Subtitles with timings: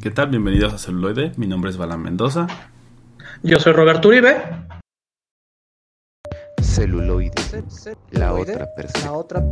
[0.00, 0.28] ¿Qué tal?
[0.30, 1.32] Bienvenidos a Celuloide.
[1.36, 2.46] Mi nombre es Balán Mendoza.
[3.42, 4.36] Yo soy Roberto Uribe.
[6.62, 7.32] Celuloide.
[8.12, 9.02] La otra perspectiva.
[9.04, 9.42] La otra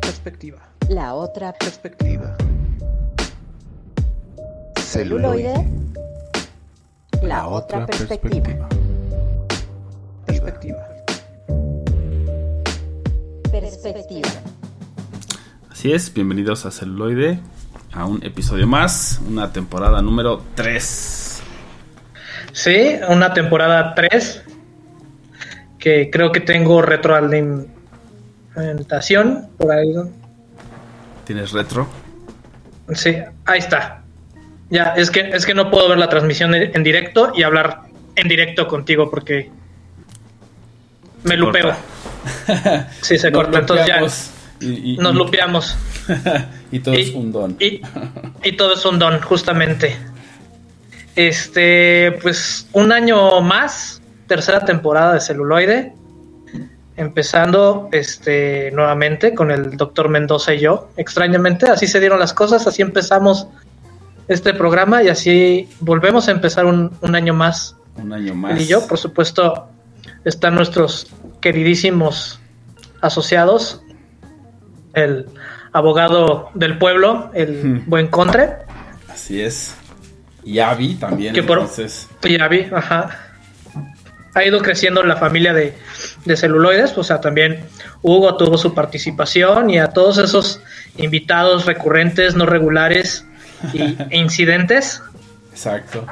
[0.00, 0.68] perspectiva.
[0.88, 2.36] La otra Perspectiva.
[4.76, 5.66] celuloide.
[7.22, 8.68] La otra perspectiva.
[10.26, 10.88] Perspectiva.
[13.50, 14.28] Perspectiva.
[15.70, 17.40] Así es, bienvenidos a Celuloide,
[17.92, 21.42] a un episodio más, una temporada número 3.
[22.52, 24.44] Sí, una temporada 3.
[25.78, 29.94] Que creo que tengo retroalimentación por ahí.
[31.24, 31.88] ¿Tienes retro?
[32.92, 33.16] Sí,
[33.46, 34.02] ahí está.
[34.68, 37.82] Ya, es que, es que no puedo ver la transmisión en directo y hablar
[38.14, 39.50] en directo contigo porque
[41.24, 41.74] me Se lupeo.
[42.46, 42.88] corta.
[43.00, 43.58] Sí, se corta.
[43.60, 44.00] Entonces ya
[44.60, 45.76] y, y- nos lupeamos.
[46.72, 47.56] y todo es un don.
[47.60, 47.80] Y,
[48.44, 49.96] y todo es un don, justamente.
[51.16, 55.92] Este, pues un año más, tercera temporada de celuloide.
[56.96, 60.90] Empezando este nuevamente con el doctor Mendoza y yo.
[60.96, 63.46] Extrañamente, así se dieron las cosas, así empezamos
[64.28, 67.74] este programa y así volvemos a empezar un, un año más.
[67.96, 68.52] Un año más.
[68.52, 69.66] Él y yo, por supuesto,
[70.24, 71.06] están nuestros
[71.40, 72.38] queridísimos
[73.00, 73.80] asociados,
[74.94, 75.26] el
[75.72, 77.82] abogado del pueblo, el Hmm.
[77.90, 78.48] buen Contre,
[79.08, 79.74] Así es.
[80.44, 82.08] Y Abby también, Que por- entonces.
[82.24, 83.18] y Avi, ajá.
[84.34, 85.74] Ha ido creciendo la familia de,
[86.24, 87.64] de celuloides, o sea, también
[88.02, 90.60] Hugo tuvo su participación y a todos esos
[90.96, 93.24] invitados recurrentes, no regulares
[93.74, 95.02] y, e incidentes.
[95.50, 96.06] Exacto.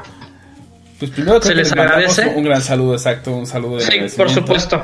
[0.98, 2.26] Pues primero Se les agradece.
[2.34, 4.82] un gran saludo, exacto, un saludo de Sí, por supuesto.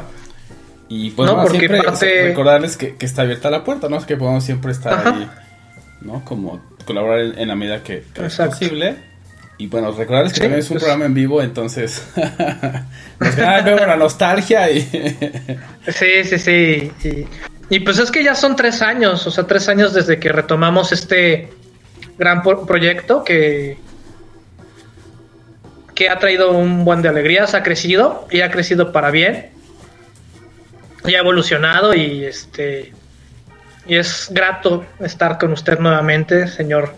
[0.89, 3.97] Y pues No, siempre parte- recordarles que, que está abierta la puerta, ¿no?
[3.97, 5.11] Es que podemos siempre estar Ajá.
[5.17, 5.31] ahí,
[6.03, 6.25] ¿no?
[6.25, 8.97] Como colaborar en, en la medida que, que es posible.
[9.57, 12.05] Y bueno, recordarles que Sí, también es un pues- programa en vivo, entonces
[13.21, 14.81] nos luego la nostalgia y
[15.89, 16.93] Sí, sí, sí.
[17.71, 20.31] Y, y pues es que ya son tres años, o sea, tres años desde que
[20.33, 21.49] retomamos este
[22.19, 23.79] gran pro- proyecto que,
[25.95, 29.51] que ha traído un buen de alegrías, ha crecido y ha crecido para bien.
[31.07, 32.93] Y ha evolucionado y este
[33.87, 36.95] y es grato estar con usted nuevamente, señor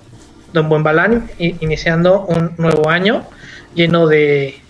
[0.53, 3.27] Don Buen Balán, iniciando un nuevo año
[3.75, 4.61] lleno de,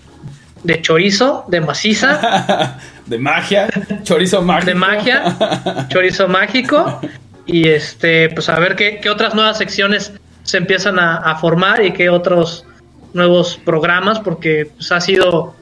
[0.63, 3.69] de chorizo, de maciza de magia,
[4.03, 4.67] chorizo mágico.
[4.67, 7.01] de magia, chorizo mágico.
[7.45, 11.85] Y este, pues a ver qué, qué otras nuevas secciones se empiezan a, a formar
[11.85, 12.65] y qué otros
[13.13, 15.55] nuevos programas, porque pues, ha sido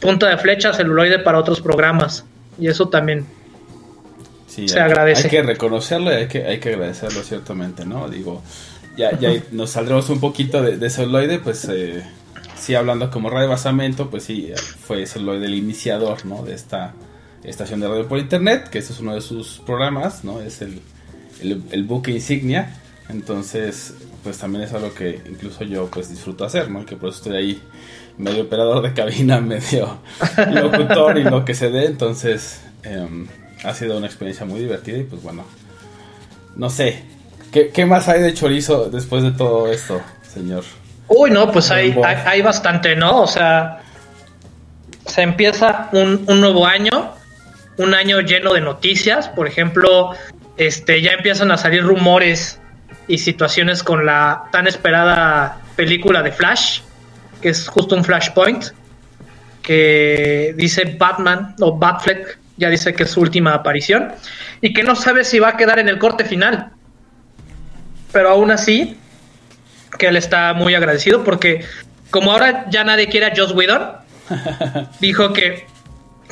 [0.00, 2.26] punta de flecha celuloide para otros programas.
[2.58, 3.26] Y eso también.
[4.46, 5.24] Sí, Se hay, agradece.
[5.24, 8.08] Hay que reconocerlo y hay que, hay que agradecerlo ciertamente, ¿no?
[8.08, 8.42] Digo,
[8.96, 12.02] ya, ya nos saldremos un poquito de, de celuloide, pues eh,
[12.58, 14.52] sí, hablando como radio basamento, pues sí,
[14.86, 16.42] fue celuloide el iniciador, ¿no?
[16.42, 16.92] De esta
[17.42, 20.40] estación de radio por internet, que este es uno de sus programas, ¿no?
[20.40, 20.80] Es el,
[21.40, 22.76] el, el buque insignia.
[23.08, 26.86] Entonces, pues también es algo que incluso yo pues disfruto hacer, ¿no?
[26.86, 27.62] Que por eso estoy ahí
[28.18, 29.98] medio operador de cabina, medio
[30.50, 31.86] locutor y lo que se dé.
[31.86, 33.26] Entonces, em,
[33.64, 35.44] ha sido una experiencia muy divertida y pues bueno,
[36.56, 37.04] no sé.
[37.52, 40.64] ¿Qué, qué más hay de chorizo después de todo esto, señor?
[41.08, 43.20] Uy, no, pues hay, hay bastante, ¿no?
[43.20, 43.82] O sea,
[45.04, 47.12] se empieza un, un nuevo año,
[47.76, 49.28] un año lleno de noticias.
[49.28, 50.12] Por ejemplo,
[50.56, 52.61] este, ya empiezan a salir rumores
[53.08, 56.80] y situaciones con la tan esperada película de Flash,
[57.40, 58.66] que es justo un Flashpoint,
[59.62, 64.12] que dice Batman o Batfleck, ya dice que es su última aparición,
[64.60, 66.70] y que no sabe si va a quedar en el corte final.
[68.12, 68.98] Pero aún así,
[69.98, 71.64] que él está muy agradecido porque
[72.10, 73.92] como ahora ya nadie quiere a Joss Whedon,
[75.00, 75.66] dijo que,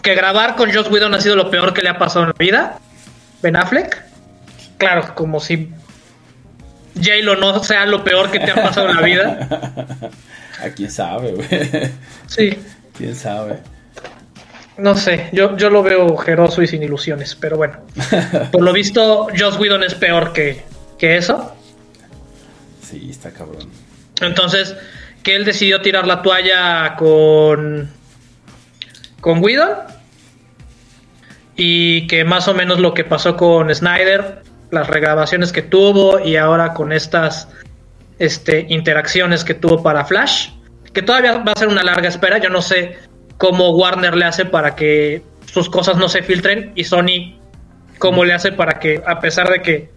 [0.02, 2.36] que grabar con Joss Whedon ha sido lo peor que le ha pasado en la
[2.38, 2.78] vida.
[3.42, 4.02] Ben Affleck.
[4.76, 5.70] Claro, como si
[6.94, 9.48] J-Lo no sea lo peor que te ha pasado en la vida.
[10.62, 11.48] A quién sabe, güey.
[12.26, 12.58] Sí,
[12.96, 13.58] quién sabe.
[14.76, 17.78] no sé, yo, yo lo veo ojeroso y sin ilusiones, pero bueno.
[18.52, 20.62] Por lo visto, Joss Whedon es peor que,
[20.98, 21.54] que eso.
[22.82, 23.68] Sí, está cabrón.
[24.20, 24.76] Entonces,
[25.22, 27.90] que él decidió tirar la toalla con.
[29.20, 29.70] con Whedon.
[31.56, 36.36] Y que más o menos lo que pasó con Snyder, las regrabaciones que tuvo y
[36.36, 37.48] ahora con estas
[38.18, 40.50] este, interacciones que tuvo para Flash,
[40.92, 42.38] que todavía va a ser una larga espera.
[42.38, 42.98] Yo no sé
[43.38, 47.40] cómo Warner le hace para que sus cosas no se filtren y Sony
[47.98, 49.90] cómo le hace para que, a pesar de que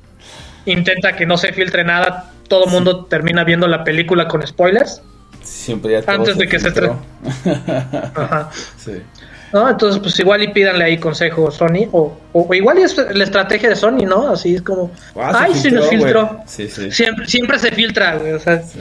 [0.66, 5.02] intenta que no se filtre nada, todo el mundo termina viendo la película con spoilers.
[5.42, 6.70] Siempre ya todo Antes de que se.
[8.16, 8.50] Ajá.
[8.78, 9.02] sí.
[9.53, 9.69] ¿No?
[9.69, 11.88] Entonces, pues igual y pídanle ahí consejo Sony.
[11.91, 14.29] O, o igual y es la estrategia de Sony, ¿no?
[14.29, 14.89] Así es como.
[15.15, 16.41] Ah, ay, se nos filtró.
[16.47, 16.91] Sí, sí.
[16.91, 18.33] Siempre, siempre se filtra, güey.
[18.33, 18.79] O sea, Sí.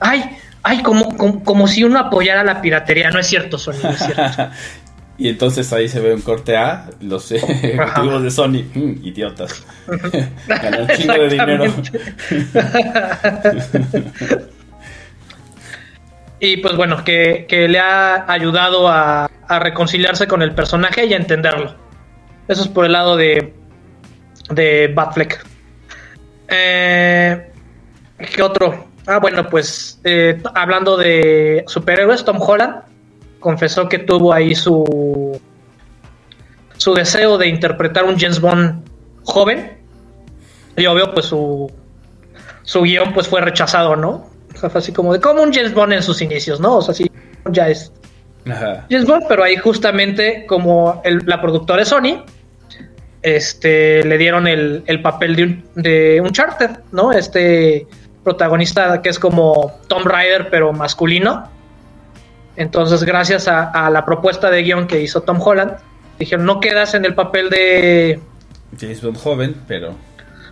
[0.00, 0.22] ay,
[0.62, 3.10] ay, como, como, como si uno apoyara la piratería.
[3.10, 4.50] No es cierto, Sony, no es cierto.
[5.18, 9.64] y entonces ahí se ve un corte A, los ejecutivos de Sony, mm, idiotas.
[10.46, 11.64] Ganan chingo de dinero.
[16.44, 21.14] Y pues bueno, que, que le ha ayudado a, a reconciliarse con el personaje y
[21.14, 21.72] a entenderlo.
[22.48, 23.54] Eso es por el lado de,
[24.50, 25.46] de Batfleck.
[26.48, 27.52] Eh,
[28.18, 28.88] ¿Qué otro?
[29.06, 32.82] Ah, bueno, pues eh, hablando de superhéroes, Tom Holland
[33.38, 35.40] confesó que tuvo ahí su,
[36.76, 38.84] su deseo de interpretar un James Bond
[39.22, 39.78] joven.
[40.76, 41.70] Y obvio, pues su,
[42.62, 44.31] su guion pues fue rechazado, ¿no?
[44.62, 46.76] O sea, fue así como de como un James Bond en sus inicios, ¿no?
[46.76, 47.10] O sea, sí,
[47.50, 47.92] ya es
[48.48, 48.86] Ajá.
[48.88, 52.24] James Bond, pero ahí justamente como el- la productora de Sony,
[53.22, 57.12] este, le dieron el, el papel de, un, de Uncharted, ¿no?
[57.12, 57.86] Este
[58.24, 61.48] protagonista que es como Tom Rider, pero masculino.
[62.56, 65.72] Entonces, gracias a, a la propuesta de guion que hizo Tom Holland,
[66.18, 68.20] dijeron, no quedas en el papel de...
[68.78, 69.94] James Bond joven, pero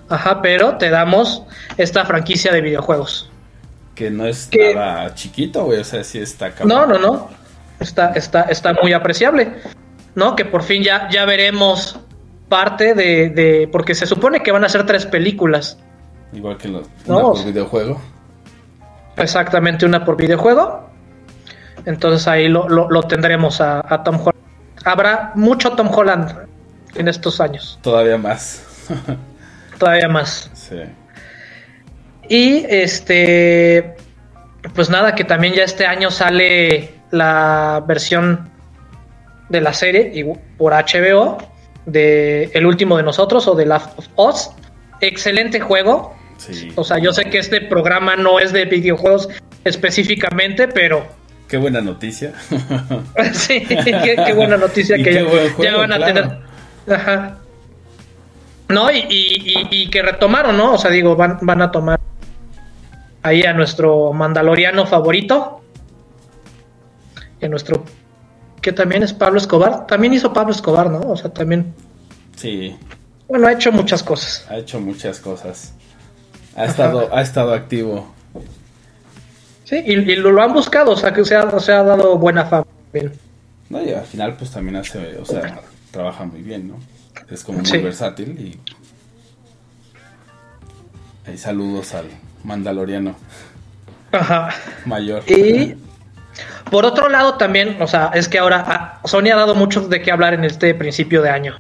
[0.08, 1.44] Ajá, pero te damos
[1.76, 3.30] esta franquicia de videojuegos.
[3.94, 5.81] Que no es Que- nada chiquito, güey.
[5.81, 6.69] O sea, sí está cabrón.
[6.69, 7.28] No, no, no.
[7.81, 9.54] Está, está, está muy apreciable.
[10.14, 10.34] ¿No?
[10.37, 11.98] Que por fin ya, ya veremos
[12.48, 15.78] parte de, de- Porque se supone que van a ser tres películas.
[16.32, 18.00] Igual que los No, una por videojuego.
[19.16, 20.88] Exactamente una por videojuego.
[21.86, 24.36] Entonces ahí lo, lo- lo tendremos a, a Tom Holland.
[24.84, 26.34] Habrá mucho Tom Holland
[26.94, 27.78] en estos años.
[27.82, 28.64] Todavía más.
[29.78, 30.50] Todavía más.
[30.54, 30.76] sí.
[32.31, 33.97] Y este,
[34.75, 38.49] pues nada, que también ya este año sale la versión
[39.49, 40.23] de la serie y
[40.56, 41.38] por HBO
[41.87, 44.50] de El último de nosotros o de Last of Us.
[45.00, 46.15] Excelente juego.
[46.37, 46.71] Sí.
[46.77, 49.29] O sea, yo sé que este programa no es de videojuegos
[49.65, 51.05] específicamente, pero
[51.49, 52.32] Qué buena noticia.
[53.32, 55.12] sí, qué, qué buena noticia que
[55.59, 56.15] ya, van a claro.
[56.15, 56.38] tener.
[56.97, 57.38] Ajá.
[58.69, 60.75] No, y, y- y- y que retomaron, ¿no?
[60.75, 61.99] O sea, digo, van, van a tomar
[63.22, 65.61] ahí a nuestro mandaloriano favorito.
[67.40, 67.84] Y a nuestro.
[68.61, 69.87] Que también es Pablo Escobar.
[69.87, 71.00] También hizo Pablo Escobar, ¿no?
[71.00, 71.72] O sea, también.
[72.37, 72.76] Sí,
[73.28, 74.46] Bueno, ha hecho muchas cosas.
[74.50, 75.72] ha hecho muchas cosas.
[76.56, 78.12] Ha estado, ha estado activo.
[79.64, 82.19] Sí, y, y lo, lo han buscado, o sea, que se ha, se ha dado
[82.19, 82.67] buena fama.
[82.93, 83.12] Bien.
[83.69, 85.61] No, y al final pues también hace, o sea,
[85.93, 86.75] trabaja muy bien, ¿no?
[87.31, 87.78] Es como muy Sí.
[87.78, 88.58] versátil y
[91.31, 92.06] ahí saludos al
[92.44, 93.14] mandaloriano
[94.12, 94.50] Ajá.
[94.87, 95.22] mayor.
[95.31, 95.75] Y
[96.70, 100.00] por otro lado también, o sea, es que ahora ah, Sony ha dado mucho de
[100.02, 101.56] qué hablar en este principio de año.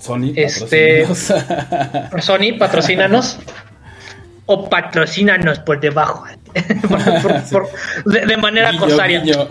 [0.00, 2.24] Sony, Este- patrocínanos.
[2.24, 3.38] Sony, patrocínanos.
[4.46, 6.24] o patrocínanos por debajo.
[6.88, 9.20] Por- por- por- de, de manera Guiño, corsaria.
[9.22, 9.48] guiño.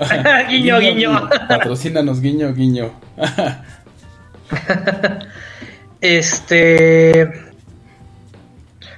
[0.47, 1.29] guiño, guiño.
[1.49, 2.91] Patrocínanos, guiño, guiño.
[6.01, 7.52] Este.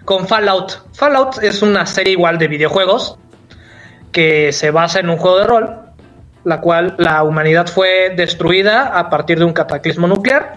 [0.06, 0.94] Con Fallout.
[0.94, 3.18] Fallout es una serie igual de videojuegos
[4.12, 5.80] que se basa en un juego de rol,
[6.44, 10.56] la cual la humanidad fue destruida a partir de un cataclismo nuclear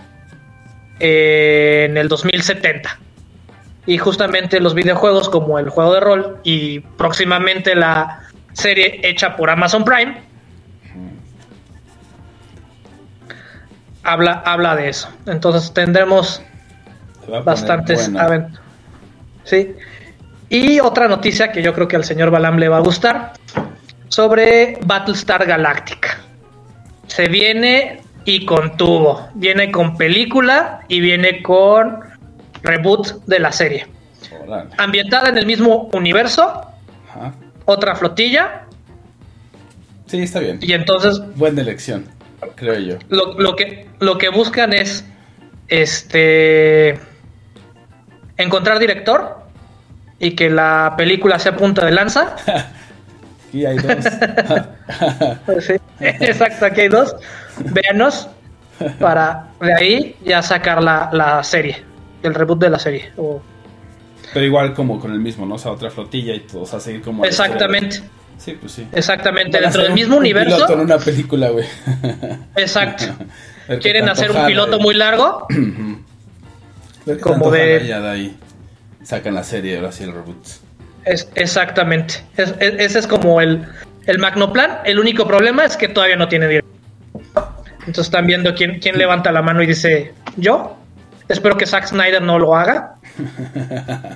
[1.00, 2.98] eh, en el 2070.
[3.86, 8.20] Y justamente los videojuegos como el juego de rol y próximamente la
[8.52, 10.22] serie hecha por Amazon Prime
[14.02, 15.08] habla, habla de eso.
[15.26, 16.42] Entonces tendremos
[17.44, 18.67] bastantes aventuras.
[19.48, 19.74] Sí.
[20.50, 23.32] Y otra noticia que yo creo que al señor Balam le va a gustar
[24.08, 26.20] sobre Battlestar Galactica.
[27.06, 29.28] Se viene y con tubo.
[29.34, 32.00] Viene con película y viene con
[32.62, 33.86] reboot de la serie.
[34.78, 36.62] Ambientada en el mismo universo,
[37.10, 37.34] Ajá.
[37.66, 38.62] otra flotilla.
[40.06, 40.58] Sí, está bien.
[40.62, 42.06] Y entonces Buena elección,
[42.54, 42.96] creo yo.
[43.10, 45.04] lo, lo que, lo que buscan es
[45.68, 46.98] este
[48.38, 49.38] encontrar director
[50.18, 52.34] y que la película sea punta de lanza.
[53.50, 54.04] Y hay dos.
[55.66, 57.16] Sí, exacto, aquí hay dos.
[57.58, 58.28] Véanos
[59.00, 61.82] para de ahí ya sacar la, la serie,
[62.22, 63.10] el reboot de la serie.
[63.16, 63.40] o-
[64.34, 65.54] Pero igual como con el mismo, ¿no?
[65.54, 66.60] O sea, otra flotilla y todo.
[66.62, 67.24] O sea, seguir como...
[67.24, 68.02] Exactamente,
[68.36, 68.86] Sí, pues sí.
[68.92, 69.58] exactamente.
[69.60, 70.74] Dentro del mismo un piloto en universo.
[70.82, 71.64] una película, güey.
[72.54, 73.04] Exacto.
[73.80, 75.46] Quieren hacer un piloto muy largo.
[77.16, 78.36] Como de- ahí
[79.02, 80.36] sacan la serie, ahora sí el reboot.
[81.04, 82.14] Es, exactamente.
[82.36, 83.66] Es- es- ese es como el,
[84.06, 84.80] el Magnoplan.
[84.84, 86.72] El único problema es que todavía no tiene director.
[87.80, 90.74] Entonces están viendo quién, quién levanta la mano y dice, yo.
[91.28, 92.94] Espero que Zack Snyder no lo haga.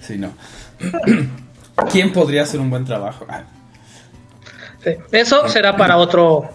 [0.00, 0.32] sí, no.
[1.90, 3.26] ¿Quién podría hacer un buen trabajo?
[3.28, 3.42] Ah,
[4.82, 6.50] Sí, Eso será para otro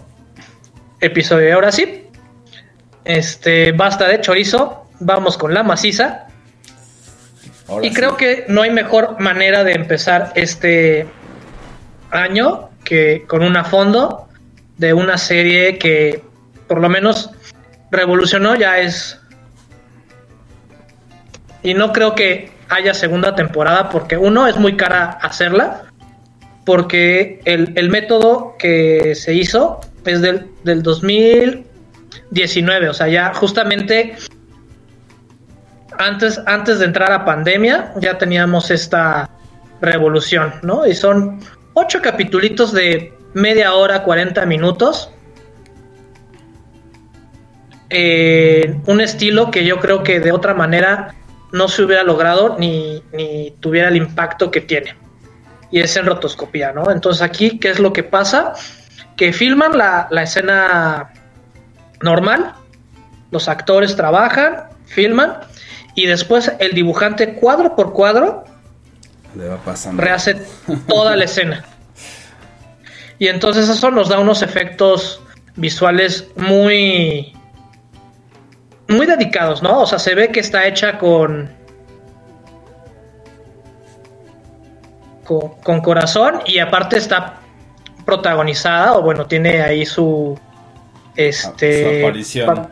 [1.00, 1.52] episodio.
[1.54, 2.04] Ahora sí,
[3.10, 4.86] este basta de chorizo.
[5.00, 6.26] Vamos con la maciza.
[7.68, 7.94] ahora Y sí.
[7.94, 11.06] creo que no hay mejor manera de empezar este
[12.10, 14.28] año que con un fondo
[14.78, 16.22] de una serie que
[16.66, 17.30] por lo menos
[17.90, 19.20] revolucionó ya es
[21.62, 25.82] y no creo que haya segunda temporada porque uno es muy cara hacerla
[26.64, 30.82] porque el, el método que se hizo es del, del
[32.30, 34.16] 2019 o sea ya justamente
[36.00, 39.28] antes, antes de entrar a pandemia ya teníamos esta
[39.80, 40.86] revolución, ¿no?
[40.86, 41.40] Y son
[41.74, 45.10] ocho capitulitos de media hora, 40 minutos.
[47.88, 51.14] Eh, un estilo que yo creo que de otra manera
[51.52, 54.94] no se hubiera logrado ni, ni tuviera el impacto que tiene.
[55.70, 56.90] Y es en rotoscopía, ¿no?
[56.90, 58.54] Entonces aquí, ¿qué es lo que pasa?
[59.16, 61.12] Que filman la, la escena
[62.02, 62.54] normal,
[63.30, 65.38] los actores trabajan, filman,
[65.94, 68.44] y después el dibujante cuadro por cuadro
[69.34, 70.02] Le va pasando.
[70.02, 70.34] rehace
[70.88, 71.64] toda la escena.
[73.18, 75.20] Y entonces eso nos da unos efectos
[75.56, 77.34] visuales muy
[78.88, 79.82] muy dedicados, ¿no?
[79.82, 81.50] O sea, se ve que está hecha con
[85.24, 87.40] con, con corazón y aparte está
[88.04, 90.38] protagonizada o bueno, tiene ahí su
[91.16, 92.46] este Su aparición.
[92.54, 92.70] pa-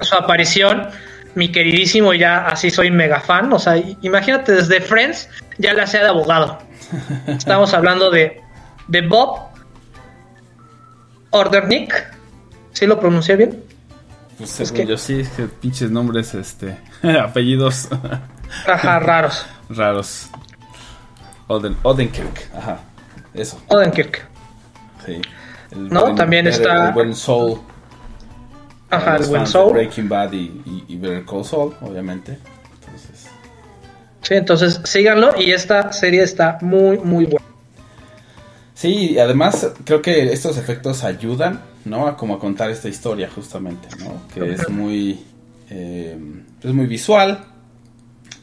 [0.00, 0.88] su aparición
[1.34, 5.28] mi queridísimo ya así soy mega fan, o sea, imagínate desde Friends
[5.58, 6.58] ya la sea de abogado.
[7.26, 8.40] Estamos hablando de
[8.88, 9.40] de Bob
[11.30, 11.92] Ordernick.
[12.72, 13.62] ¿Sí lo pronuncié bien?
[14.38, 16.76] Pues Es que- yo sí, es que pinches nombres, este,
[17.20, 17.88] apellidos
[18.66, 19.46] Ajá, raros.
[19.70, 20.28] raros.
[21.48, 22.80] Oden, Odenkirk, ajá,
[23.32, 24.26] eso, Odenkirk.
[25.06, 25.20] sí.
[25.70, 27.60] El No, también el- está- El buen Soul.
[28.90, 29.72] Ajá, el buen Soul.
[29.72, 32.38] Breaking Bad y, y, y Better Call Saul, obviamente.
[32.80, 33.26] Entonces,
[34.22, 37.44] Sí, entonces síganlo y esta serie está muy, muy buena.
[38.74, 42.06] sí, y además creo que estos efectos ayudan, ¿no?
[42.08, 44.22] A como a contar esta historia justamente, ¿no?
[44.34, 45.20] Que es muy,
[45.70, 46.18] eh,
[46.62, 47.44] es muy visual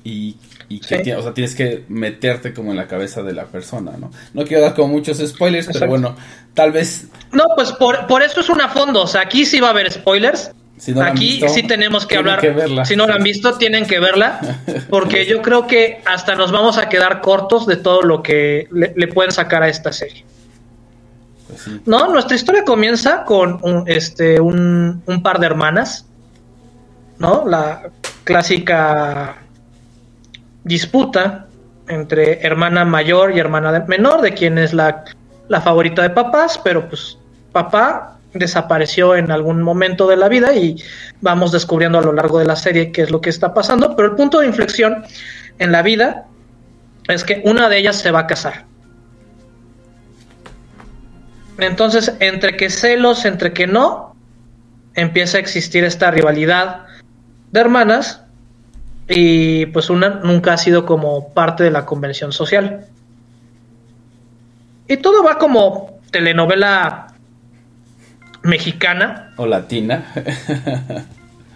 [0.04, 0.38] y,
[0.70, 1.12] y que Sí.
[1.12, 4.12] o sea, tienes que meterte como en la cabeza de la persona, ¿no?
[4.34, 6.16] No quiero dar como muchos spoilers, pero bueno,
[6.54, 9.04] tal vez No, pues por, por eso es una fondo.
[9.04, 10.52] O sea, aquí sí va a haber spoilers.
[10.78, 12.42] si no aquí visto, sí tenemos que hablar.
[12.42, 12.54] que.
[12.86, 14.40] Si no la han visto, tienen que verla.
[14.90, 18.94] Porque yo creo que hasta nos vamos a quedar cortos de todo lo que le,
[18.96, 20.26] le pueden sacar a esta serie.
[21.48, 21.82] Pues sí.
[21.86, 26.06] No, nuestra historia comienza con un, este, un, un par de hermanas,
[27.20, 27.48] ¿no?
[27.48, 27.84] La
[28.26, 29.38] clásica
[30.64, 31.48] disputa
[31.88, 35.04] entre hermana mayor y hermana menor, de quién es la,
[35.50, 37.18] la favorita de papás, pero pues
[37.52, 40.82] papá desapareció en algún momento de la vida y
[41.22, 44.10] vamos descubriendo a lo largo de la serie qué es lo que está pasando, pero
[44.10, 45.04] el punto de inflexión
[45.60, 46.26] en la vida
[47.08, 48.66] es que una de ellas se va a casar.
[51.60, 54.16] Entonces, entre que celos, entre que no,
[54.96, 56.86] empieza a existir esta rivalidad
[57.52, 58.23] de hermanas
[59.08, 62.88] y pues una nunca ha sido como parte de la convención social.
[64.88, 67.08] Y todo va como telenovela
[68.44, 70.06] mexicana O latina.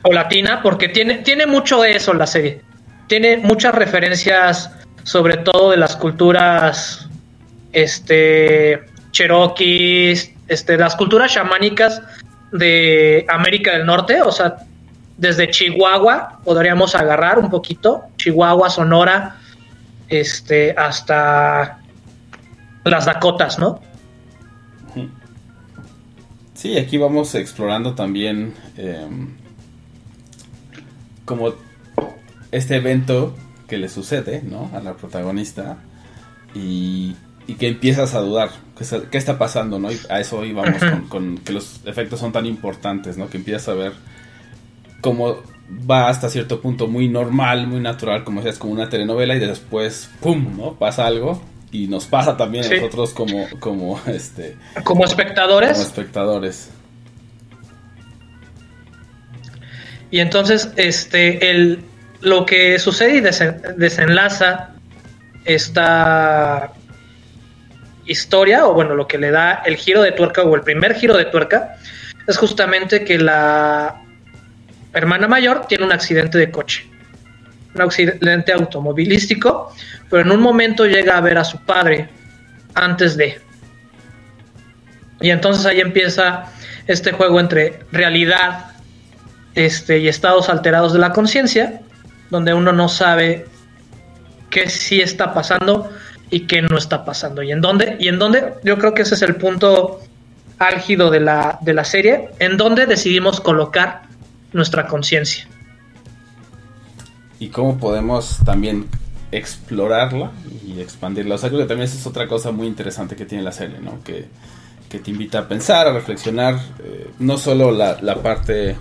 [0.01, 2.62] o latina, porque tiene, tiene mucho de eso la serie.
[3.08, 4.72] Tiene muchas referencias,
[5.04, 7.08] sobre todo de las culturas
[7.74, 12.01] este cherokees, este, las culturas chamánicas
[12.51, 14.58] de América del Norte, o sea,
[15.17, 19.38] desde Chihuahua podríamos agarrar un poquito, Chihuahua, Sonora,
[20.07, 21.79] este, hasta
[22.86, 23.81] las Dakotas, ¿no?
[26.53, 29.07] Sí, aquí vamos explorando también eh,
[31.25, 31.53] como
[32.51, 33.36] este evento
[33.67, 34.71] que le sucede, ¿no?
[34.74, 35.77] A la protagonista
[36.55, 39.91] y, y que empiezas a dudar qué, está- qué está pasando, ¿no?
[39.91, 43.29] Y a eso íbamos con, con que los efectos son tan importantes, ¿no?
[43.29, 43.93] Que empiezas a ver
[45.01, 45.38] cómo
[45.89, 49.39] va hasta cierto punto muy normal, muy natural, como si es como una telenovela y
[49.39, 50.74] después, ¡pum!, ¿no?
[50.75, 52.75] Pasa algo y nos pasa también a Sí.
[52.75, 55.74] nosotros como, como, este, Como espectadores.
[55.74, 56.70] como espectadores.
[60.10, 61.84] Y entonces, este, el,
[62.22, 64.70] lo que sucede y desen- desenlaza
[65.44, 66.72] esta
[68.06, 71.18] historia, o bueno, lo que le da el giro de tuerca o el primer giro
[71.18, 71.75] de tuerca,
[72.25, 74.01] es justamente que la
[74.94, 76.88] hermana mayor tiene un accidente de coche,
[77.75, 79.74] un accidente automovilístico,
[80.10, 82.10] pero en un momento llega a ver a su padre
[82.74, 83.39] antes de.
[85.22, 86.46] Y entonces ahí empieza
[86.88, 88.72] este juego entre realidad
[89.56, 91.82] este, y estados alterados de la conciencia,
[92.29, 93.46] donde uno no sabe
[94.50, 95.89] qué sí está pasando
[96.29, 97.41] y qué no está pasando.
[97.41, 97.98] ¿Y en dónde?
[98.00, 100.00] Y en dónde, yo creo que ese es el punto
[100.60, 104.03] álgido de la, de la serie, en donde decidimos colocar
[104.54, 105.48] nuestra conciencia.
[107.39, 108.88] Y cómo podemos también
[109.32, 110.32] explorarla
[110.66, 111.36] y expandirla.
[111.36, 113.80] O sea, creo que también esa es otra cosa muy interesante que tiene la serie,
[113.80, 114.04] ¿no?
[114.04, 114.27] Que,
[114.89, 118.77] que te invita a pensar, a reflexionar, eh, no solo la, la, parte,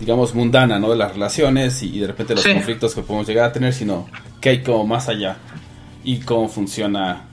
[0.00, 0.90] digamos, mundana, ¿no?
[0.90, 2.52] De las relaciones y, y de repente los sí.
[2.52, 4.08] conflictos que podemos llegar a tener, sino
[4.40, 5.36] que hay como más allá
[6.02, 7.24] y cómo funciona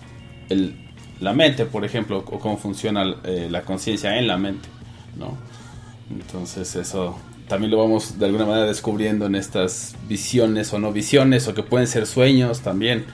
[0.50, 0.76] el,
[1.20, 4.68] la mente, por ejemplo, o cómo funciona eh, la conciencia en la mente,
[5.18, 5.38] ¿no?
[6.10, 11.48] Entonces eso también lo vamos de alguna manera descubriendo en estas visiones o no visiones,
[11.48, 13.06] o que pueden ser sueños también,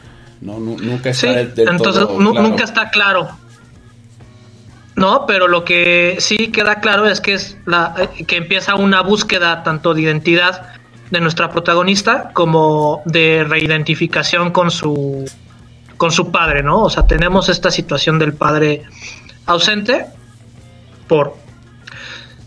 [0.42, 0.60] ¿no?
[0.60, 2.48] Nunca está sí, del, del entonces todo claro.
[2.48, 3.30] nunca está claro.
[4.96, 7.96] No, pero lo que sí queda claro es que es la
[8.28, 10.74] que empieza una búsqueda tanto de identidad
[11.10, 15.26] de nuestra protagonista como de reidentificación con su
[15.98, 16.82] con su padre, ¿no?
[16.84, 18.84] O sea, tenemos esta situación del padre
[19.46, 20.06] ausente
[21.08, 21.36] por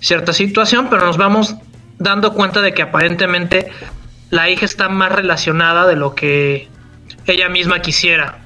[0.01, 1.55] cierta situación, pero nos vamos
[2.03, 3.71] dando cuenta de que aparentemente
[4.31, 6.69] la hija está más relacionada de lo que
[7.27, 8.39] ella misma quisiera.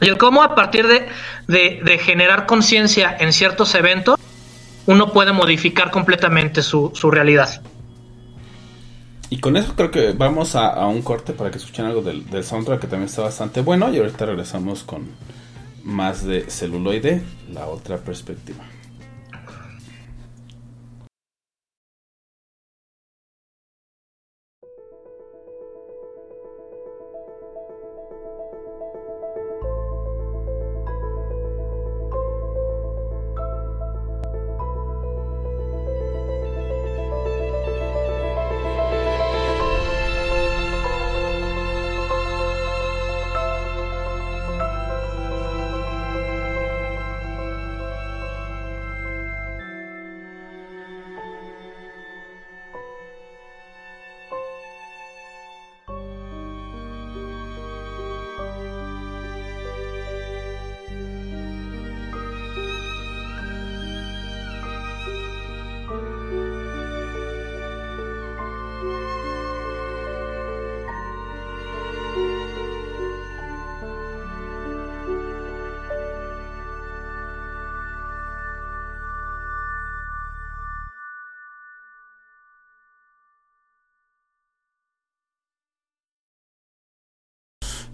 [0.00, 1.08] Y el cómo a partir de,
[1.46, 4.18] de, generar conciencia en ciertos eventos,
[4.86, 7.62] uno puede modificar completamente su, su, realidad.
[9.30, 12.28] Y con eso creo que vamos a, a un corte para que escuchen algo del,
[12.30, 13.92] del, soundtrack que también está bastante bueno.
[13.92, 15.08] Y ahorita regresamos con
[15.82, 18.64] más de celuloide, la otra perspectiva.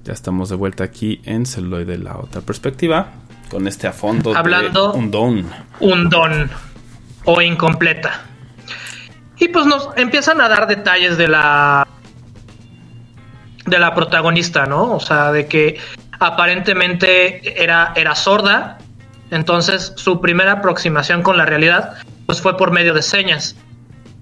[0.04, 3.12] Ya estamos de vuelta aquí en celuloide la otra perspectiva
[3.48, 5.50] con este a fondo hablando de un don.
[5.80, 6.50] Un don
[7.24, 8.22] o incompleta.
[9.38, 11.86] Y pues nos empiezan a dar detalles de la
[13.66, 14.92] de la protagonista, ¿no?
[14.94, 15.78] O sea, de que
[16.18, 18.78] aparentemente era era sorda,
[19.30, 21.94] entonces su primera aproximación con la realidad
[22.26, 23.54] pues fue por medio de señas.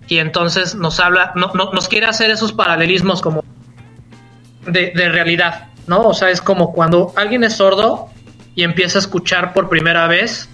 [0.09, 3.45] Y entonces nos habla, no, no, nos quiere hacer esos paralelismos como
[4.67, 5.70] de, de realidad.
[5.91, 6.03] ¿No?
[6.03, 8.09] O sea, es como cuando alguien es sordo
[8.55, 10.49] y empieza a escuchar por primera vez,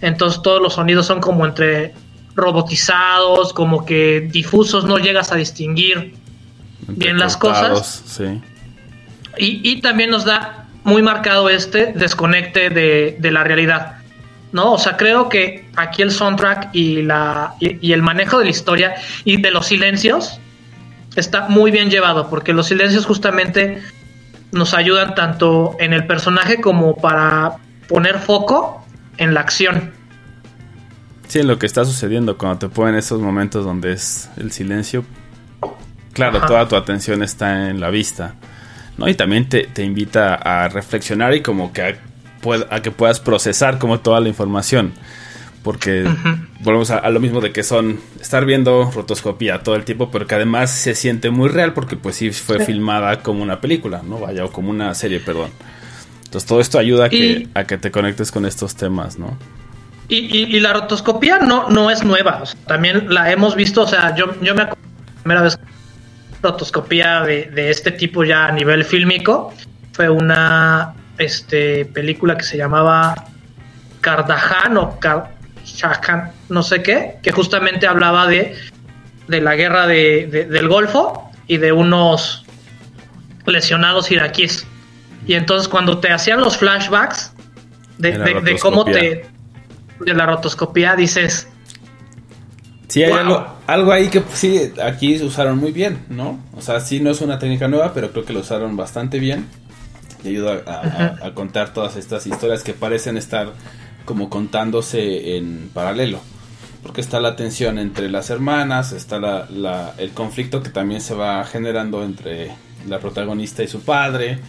[0.00, 1.94] entonces todos los sonidos son como entre
[2.34, 6.14] robotizados, como que difusos, no llegas a distinguir
[6.88, 8.02] bien las cosas.
[8.04, 8.42] Sí.
[9.38, 13.98] Y, y, también nos da muy marcado este desconecte de, de, la realidad.
[14.50, 14.72] ¿No?
[14.72, 18.50] O sea, creo que aquí el soundtrack y, la, y, y el manejo de la
[18.50, 20.40] historia y de los silencios
[21.14, 23.80] está muy bien llevado, porque los silencios justamente
[24.52, 27.56] nos ayudan tanto en el personaje como para
[27.88, 28.84] poner foco
[29.16, 29.92] en la acción.
[31.28, 35.04] Sí, en lo que está sucediendo cuando te ponen esos momentos donde es el silencio.
[36.12, 36.46] Claro, Ajá.
[36.46, 38.34] toda tu atención está en la vista.
[38.96, 39.08] ¿no?
[39.08, 41.94] Y también te, te invita a reflexionar y como que a,
[42.70, 44.92] a, que puedas procesar como toda la información.
[45.62, 46.46] Porque uh -huh.
[46.60, 50.26] volvemos a, a, lo mismo de que son estar viendo rotoscopía todo el tiempo, pero
[50.26, 52.64] que además se siente muy real porque pues sí fue sí.
[52.66, 54.18] filmada como una película, ¿no?
[54.18, 55.50] Vaya, o como una serie, perdón.
[56.24, 59.36] Entonces todo esto ayuda a que, a que te conectes con estos temas, ¿no?
[60.08, 63.82] Y, y, y la rotoscopía no, no es nueva, o sea, también la hemos visto,
[63.82, 65.58] o sea, yo, yo me acuerdo la primera vez
[66.42, 69.52] rotoscopía de, de este tipo ya a nivel fílmico.
[69.92, 73.14] Fue una este, película que se llamaba
[74.00, 75.39] Cardahan o Car
[75.76, 78.54] Shahan, no sé qué, que justamente hablaba de,
[79.28, 82.44] de la guerra de, de- del Golfo y de unos
[83.46, 84.66] lesionados iraquíes.
[85.26, 87.32] Y entonces cuando te hacían los flashbacks
[87.98, 89.26] de, De cómo te...
[90.00, 91.46] de la rotoscopía dices,
[92.88, 93.18] Sí, hay Wow.
[93.20, 96.40] algo, algo ahí que pues, sí, aquí usaron muy bien, ¿no?
[96.56, 99.46] O sea, sí no es una técnica nueva, pero creo que lo usaron bastante bien.
[100.24, 100.70] Y ayuda a,
[101.22, 103.52] a- a contar todas estas historias que parecen estar
[104.10, 106.18] como contándose en paralelo.
[106.82, 111.14] Porque está la tensión entre las hermanas, está la, la- el conflicto que también se
[111.14, 112.50] va generando entre
[112.88, 114.40] la protagonista y su padre.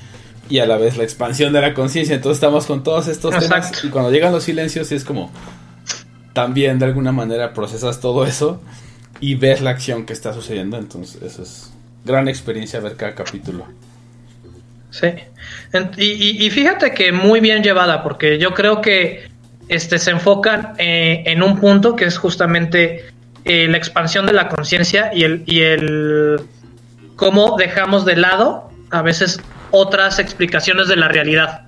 [0.50, 2.15] Y a la vez la expansión de la conciencia.
[2.15, 3.84] Entonces estamos con todos estos temas.
[3.84, 5.30] Y cuando llegan los silencios, es como
[6.34, 8.60] también de alguna manera procesas todo eso
[9.19, 10.78] y ves la acción que está sucediendo.
[10.78, 11.71] Entonces, eso es
[12.04, 13.65] gran experiencia ver cada capítulo.
[14.89, 15.08] Sí.
[15.71, 19.31] En- Y, y- y fíjate que muy bien llevada, porque yo creo que
[19.72, 23.06] este, se enfocan eh, en un punto que es justamente
[23.46, 26.42] eh, la expansión de la conciencia y el, y el
[27.16, 29.40] cómo dejamos de lado a veces
[29.72, 31.62] otras explicaciones de la realidad.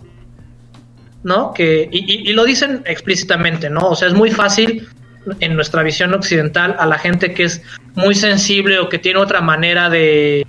[1.23, 1.53] ¿No?
[1.53, 3.87] Que, y, lo dicen explícitamente, ¿no?
[3.87, 4.85] O sea, es muy fácil
[5.39, 7.61] en nuestra visión occidental a la gente que es
[7.95, 10.45] muy sensible o que tiene otra manera de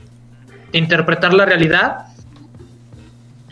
[0.73, 2.07] interpretar la realidad,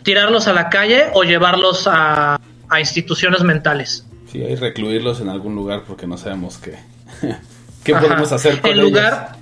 [0.03, 2.37] tirarlos a la calle o llevarlos a,
[2.73, 4.05] a instituciones mentales.
[4.31, 6.77] Sí, hay recluirlos en algún lugar porque no sabemos qué,
[7.83, 8.01] qué Ajá.
[8.07, 8.89] podemos hacer con en ellos.
[8.89, 9.35] lugar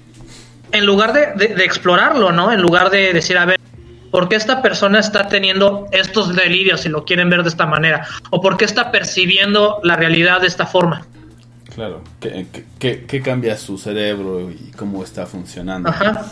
[0.73, 2.51] En lugar de, de- de explorarlo, ¿no?
[2.51, 3.59] En lugar de decir, a ver,
[4.09, 8.05] ¿por qué esta persona está teniendo estos delirios si lo quieren ver de esta manera?
[8.29, 11.05] ¿O por qué está percibiendo la realidad de esta forma?
[11.75, 12.47] Claro, ¿qué,
[12.79, 15.89] qué- qué- cambia su cerebro y cómo está funcionando?
[15.89, 16.25] Ajá.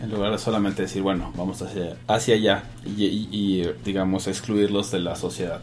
[0.00, 4.90] En lugar de solamente decir, bueno, vamos hacia, hacia allá y, y- y, digamos, excluirlos
[4.92, 5.60] de la sociedad.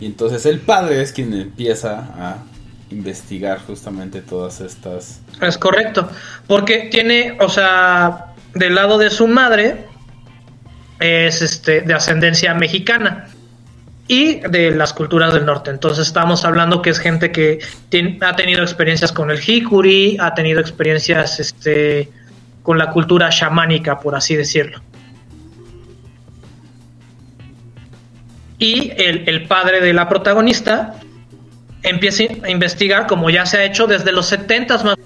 [0.00, 2.38] Y entonces el padre es quien empieza a
[2.90, 5.20] investigar justamente todas estas...
[5.40, 6.08] Es correcto.
[6.46, 9.86] Porque tiene, o sea, del lado de su madre
[11.00, 13.28] es este de ascendencia mexicana
[14.06, 15.70] y de las culturas del norte.
[15.70, 20.34] Entonces estamos hablando que es gente que tien- ha tenido experiencias con el hikuri, ha
[20.34, 22.10] tenido experiencias este
[22.62, 24.80] con la cultura chamánica, por así decirlo.
[28.64, 30.94] Y el, padre de la protagonista
[31.82, 34.96] empieza a investigar, como ya se ha hecho desde los 70 más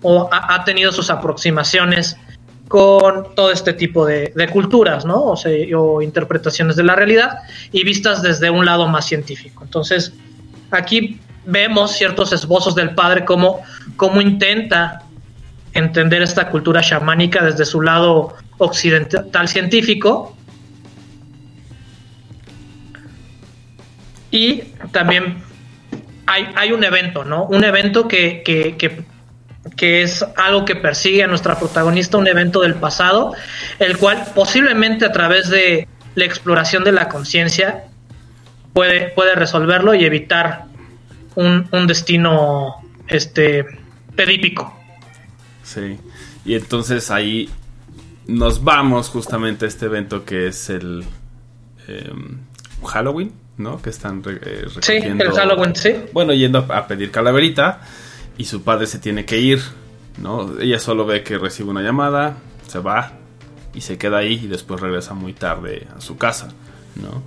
[0.00, 2.16] o ha, ha tenido sus aproximaciones
[2.66, 5.22] con todo este tipo de, culturas, ¿no?
[5.22, 7.40] O, sea, o interpretaciones de la realidad
[7.72, 9.62] y vistas desde un lado más científico.
[9.62, 10.14] Entonces,
[10.70, 13.60] aquí vemos ciertos esbozos del padre como
[13.96, 15.02] cómo intenta
[15.74, 20.35] entender esta cultura chamánica desde su lado occidental científico
[24.30, 24.62] y
[24.92, 25.42] también
[26.26, 27.44] hay, hay un evento, ¿no?
[27.44, 28.76] Un evento que, que,
[29.76, 33.34] que, es algo que persigue a nuestra protagonista, un evento del pasado,
[33.78, 37.84] el cual posiblemente a través de la exploración de la conciencia
[38.72, 40.64] puede, puede resolverlo y evitar
[41.34, 42.76] un, un destino
[43.08, 43.64] este
[44.14, 44.74] pedípico.
[45.62, 45.98] Sí.
[46.44, 47.50] Y entonces ahí
[48.26, 51.04] nos vamos justamente a este evento que es el
[51.88, 52.38] em,
[52.84, 53.80] Halloween, ¿no?
[53.80, 55.94] Que están eh, Sí, recogiendo- el Halloween, sí.
[56.12, 57.80] Bueno, yendo a, a pedir calaverita
[58.38, 59.60] y su padre se tiene que ir,
[60.18, 60.58] ¿no?
[60.60, 62.36] Ella solo ve que recibe una llamada,
[62.68, 63.12] se va
[63.74, 66.48] y se queda ahí y después regresa muy tarde a su casa,
[66.96, 67.22] ¿no?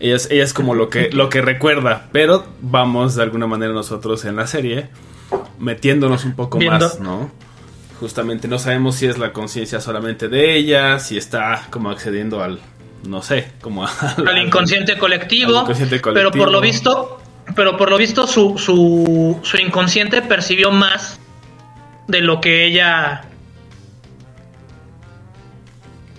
[0.00, 3.72] Ella es, ella es como lo que, lo que recuerda, pero vamos de alguna manera
[3.72, 4.88] nosotros en la serie
[5.60, 6.78] metiéndonos un poco Viendo.
[6.86, 7.30] más, ¿no?
[8.00, 12.58] Justamente no sabemos si es la conciencia solamente de ella, si está como accediendo al,
[13.04, 16.46] no sé, como al, al inconsciente colectivo, al inconsciente pero por colectivo.
[16.46, 17.18] lo visto
[17.56, 21.18] pero por lo visto su, su, su inconsciente percibió más
[22.08, 23.22] de lo que ella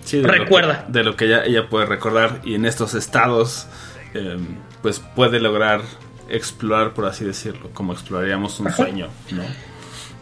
[0.04, 0.84] Sí, de lo que- Recuerda.
[0.88, 3.66] de lo que ella, ella puede recordar y en estos estados
[4.12, 4.36] eh,
[4.82, 5.80] pues puede lograr
[6.28, 9.42] explorar por así decirlo como exploraríamos un sueño ¿no?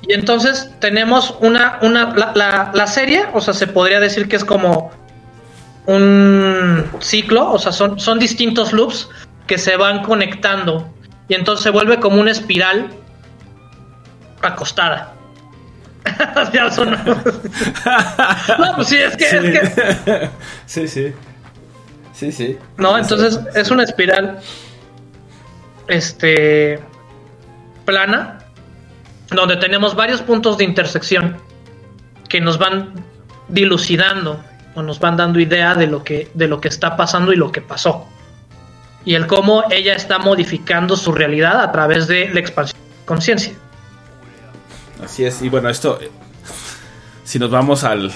[0.02, 4.36] y entonces tenemos una una la, la, la serie o sea se podría decir que
[4.36, 4.90] es como
[5.86, 9.08] un ciclo o sea son son distintos loops
[9.46, 10.88] que se van conectando.
[11.28, 12.90] Y entonces se vuelve como una espiral
[14.42, 15.14] acostada.
[16.52, 16.96] Ya sonó.
[17.06, 20.30] no pues sí es que, es que
[20.66, 20.86] sí.
[20.88, 21.12] Sí
[22.12, 22.32] sí.
[22.32, 24.40] Sí No, entonces es una espiral
[25.88, 26.80] este
[27.84, 28.38] plana
[29.30, 31.36] donde tenemos varios puntos de intersección
[32.28, 32.94] que nos van
[33.48, 34.42] dilucidando
[34.74, 37.50] o nos van dando idea de lo que, de lo que está pasando y lo
[37.52, 38.06] que pasó.
[39.04, 43.52] Y el cómo ella está modificando su realidad a través de la expansión de conciencia.
[45.04, 45.98] Así es, y bueno, esto,
[47.24, 48.12] si nos vamos al,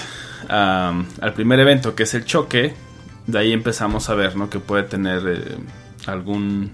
[0.47, 2.73] al primer evento, que es el choque,
[3.25, 4.49] de ahí empezamos a ver, ¿no?
[4.49, 5.57] Que puede tener eh,
[6.05, 6.71] algún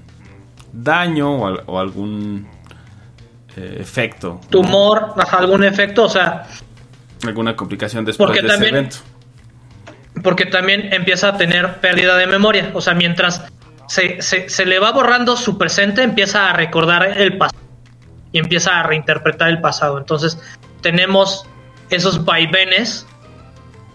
[0.71, 2.47] daño o, al- o algún
[3.57, 4.39] eh, efecto.
[4.51, 6.45] Tumor, algún efecto, o sea,
[7.25, 8.97] Alguna complicación después de ese también- evento.
[10.21, 12.71] Porque también empieza a tener pérdida de memoria.
[12.73, 13.43] O sea, mientras
[13.87, 17.61] se, se- se le va borrando su presente, empieza a recordar el pasado
[18.31, 19.97] y empieza a reinterpretar el pasado.
[19.97, 20.37] Entonces,
[20.81, 21.45] tenemos
[21.89, 23.05] esos vaivenes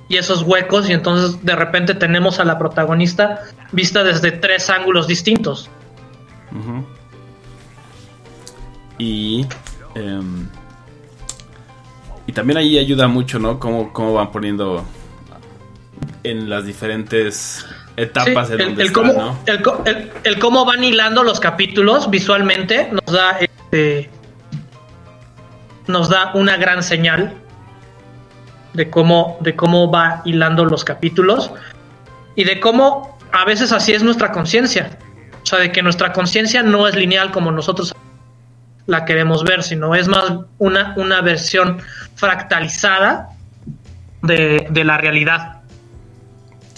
[0.08, 5.06] y esos huecos, y entonces de repente tenemos a la protagonista vista desde tres ángulos
[5.06, 5.68] distintos.
[8.98, 9.46] Y.
[9.94, 10.48] em,
[12.26, 13.58] y también ahí ayuda mucho, ¿no?
[13.58, 14.84] Cómo, cómo van poniendo
[16.24, 19.38] en las diferentes etapas Sí, de el, donde el cómo, ¿no?
[19.46, 24.08] el co- el- el cómo van hilando los capítulos visualmente nos da este,
[25.86, 27.34] nos da una gran señal
[28.74, 31.50] de cómo de cómo va hilando los capítulos
[32.36, 34.98] y de cómo a veces así es nuestra conciencia
[35.42, 37.96] o sea de que nuestra conciencia no es lineal como nosotros
[38.86, 41.78] la queremos ver sino es más una una versión
[42.14, 43.30] fractalizada
[44.22, 45.57] de, de la realidad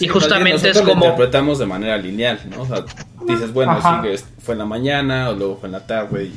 [0.01, 2.63] y justamente es nosotros lo como interpretamos de manera lineal, ¿no?
[2.63, 2.85] O sea,
[3.27, 4.03] dices, bueno, Ajá.
[4.03, 6.33] sí, fue en la mañana, o luego fue en la tarde y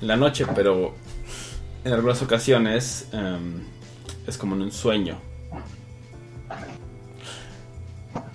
[0.00, 0.94] en la noche, pero
[1.84, 3.62] en algunas ocasiones em,
[4.26, 5.18] es como en un sueño.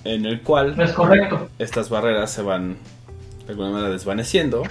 [0.03, 2.77] En el cual es correcto estas barreras se van
[3.45, 4.61] de alguna manera desvaneciendo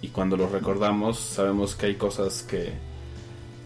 [0.00, 2.72] y cuando los recordamos sabemos que hay cosas que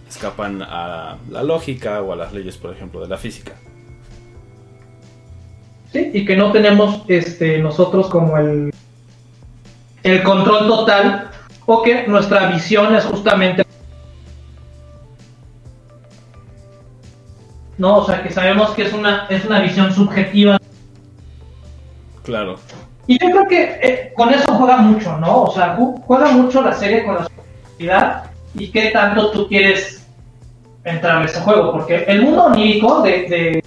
[0.08, 3.54] escapan a la lógica o a las leyes, por ejemplo, de la física.
[5.96, 8.70] Sí, y que no tenemos este nosotros como el
[10.02, 11.30] el control total
[11.64, 13.64] o que nuestra visión es justamente
[17.78, 20.58] no, o sea, que sabemos que es una es una visión subjetiva
[22.24, 22.56] Claro.
[23.06, 25.42] y yo creo que eh, con eso juega mucho, ¿no?
[25.44, 30.04] O sea, ju- juega mucho la serie con la subjetividad y qué tanto tú quieres
[30.84, 33.64] entrar a ese juego, porque el mundo onírico de, de,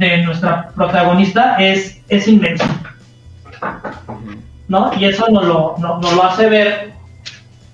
[0.00, 2.64] de nuestra protagonista es, es inmenso,
[4.68, 4.92] ¿no?
[4.98, 6.92] Y eso nos lo, no- nos lo hace ver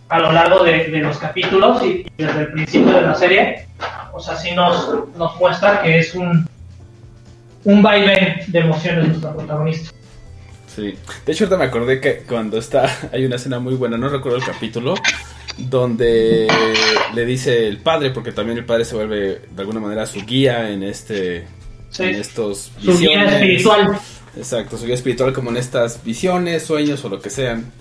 [0.09, 3.67] a lo largo de, de los capítulos y, y desde el principio de la serie.
[4.13, 6.49] O sea, sí nos, nos muestra que es un,
[7.65, 9.91] un vaivén de emociones nuestra protagonista.
[10.75, 10.95] Sí.
[11.25, 14.39] De hecho, ahorita me acordé que cuando está, hay una escena muy buena, no recuerdo
[14.39, 14.95] el capítulo,
[15.59, 16.49] donde
[17.15, 20.71] le dice el padre, porque también el padre se vuelve de alguna manera su guía
[20.71, 21.47] en este,
[21.97, 22.05] Sí.
[22.05, 23.33] en estos Su guía visiones.
[23.35, 23.99] espiritual.
[24.37, 27.73] Exacto, su guía espiritual como en estas visiones, sueños o lo que sean.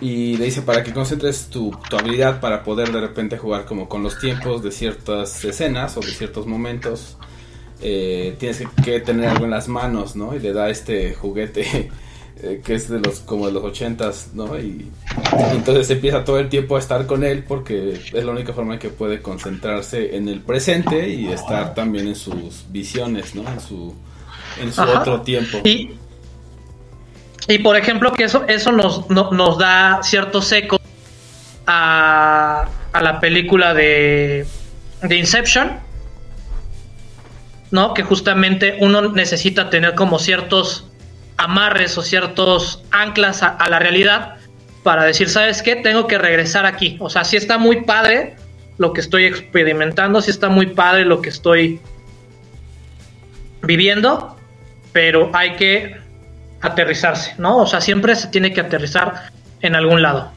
[0.00, 3.88] Y le dice para que concentres tu, tu habilidad para poder de repente jugar como
[3.88, 7.16] con los tiempos de ciertas escenas o de ciertos momentos.
[7.80, 10.34] eh, tienes que, que tener algo en las manos, ¿no?
[10.34, 11.90] Y le da este juguete
[12.44, 14.58] eh, que es de los como de los ochentas, ¿no?
[14.58, 14.90] Y,
[15.52, 18.78] y entonces empieza todo el tiempo a estar con él porque es la única forma
[18.78, 23.42] que puede concentrarse en el presente y estar también en sus visiones, ¿no?
[23.50, 23.94] En su
[24.60, 25.00] en su Ajá.
[25.00, 25.58] otro tiempo.
[25.64, 25.92] Y,
[27.48, 30.78] y por ejemplo, que eso, eso nos, no- nos da ciertos ecos
[31.66, 34.46] a, a la película de,
[35.02, 35.72] de Inception,
[37.70, 37.94] ¿no?
[37.94, 40.86] Que justamente uno necesita tener como ciertos
[41.36, 44.36] amarres o ciertos anclas a, la realidad
[44.82, 45.76] para decir, ¿sabes qué?
[45.76, 46.96] Tengo que regresar aquí.
[47.00, 48.36] O sea, sí está muy padre
[48.78, 51.80] lo que estoy experimentando, sí está muy padre lo que estoy
[53.62, 54.36] viviendo,
[54.92, 55.96] pero hay que
[56.60, 57.58] aterrizarse, ¿no?
[57.58, 60.30] O sea, siempre se tiene que aterrizar en algún lado.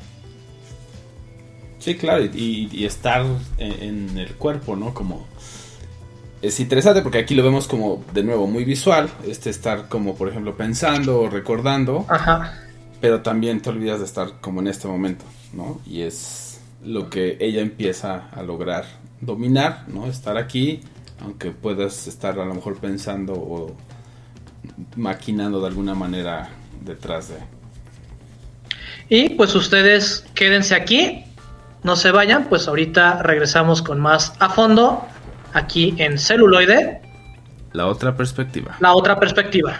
[1.80, 3.26] Sí, claro, y, estar
[3.58, 4.94] en el cuerpo, ¿no?
[4.94, 5.28] Como
[6.42, 10.30] es interesante porque aquí lo vemos como de nuevo muy visual, este estar como por
[10.30, 12.54] ejemplo pensando o recordando, Ajá.
[13.02, 15.82] pero también te olvidas de estar como en este momento, ¿no?
[15.86, 18.86] Y es lo que ella empieza a lograr
[19.20, 20.06] dominar, ¿no?
[20.08, 20.82] Estar aquí,
[21.22, 23.76] aunque puedas estar a lo mejor pensando o
[24.96, 26.50] maquinando de alguna manera
[26.86, 27.38] detrás de.
[29.10, 31.24] Y pues ustedes quédense aquí,
[31.84, 35.04] no se vayan, pues ahorita regresamos con más a fondo
[35.58, 37.02] aquí en celuloide,
[37.74, 38.76] La otra perspectiva.
[38.80, 39.80] la otra perspectiva.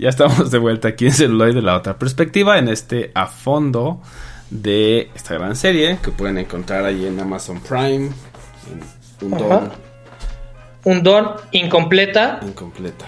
[0.00, 4.00] Ya estamos de vuelta aquí en Celuloid de la otra perspectiva, en este a fondo
[4.48, 8.10] de esta gran serie que pueden encontrar ahí en Amazon Prime.
[9.20, 9.70] en un don
[10.84, 13.04] Un don incompleta, incompleta.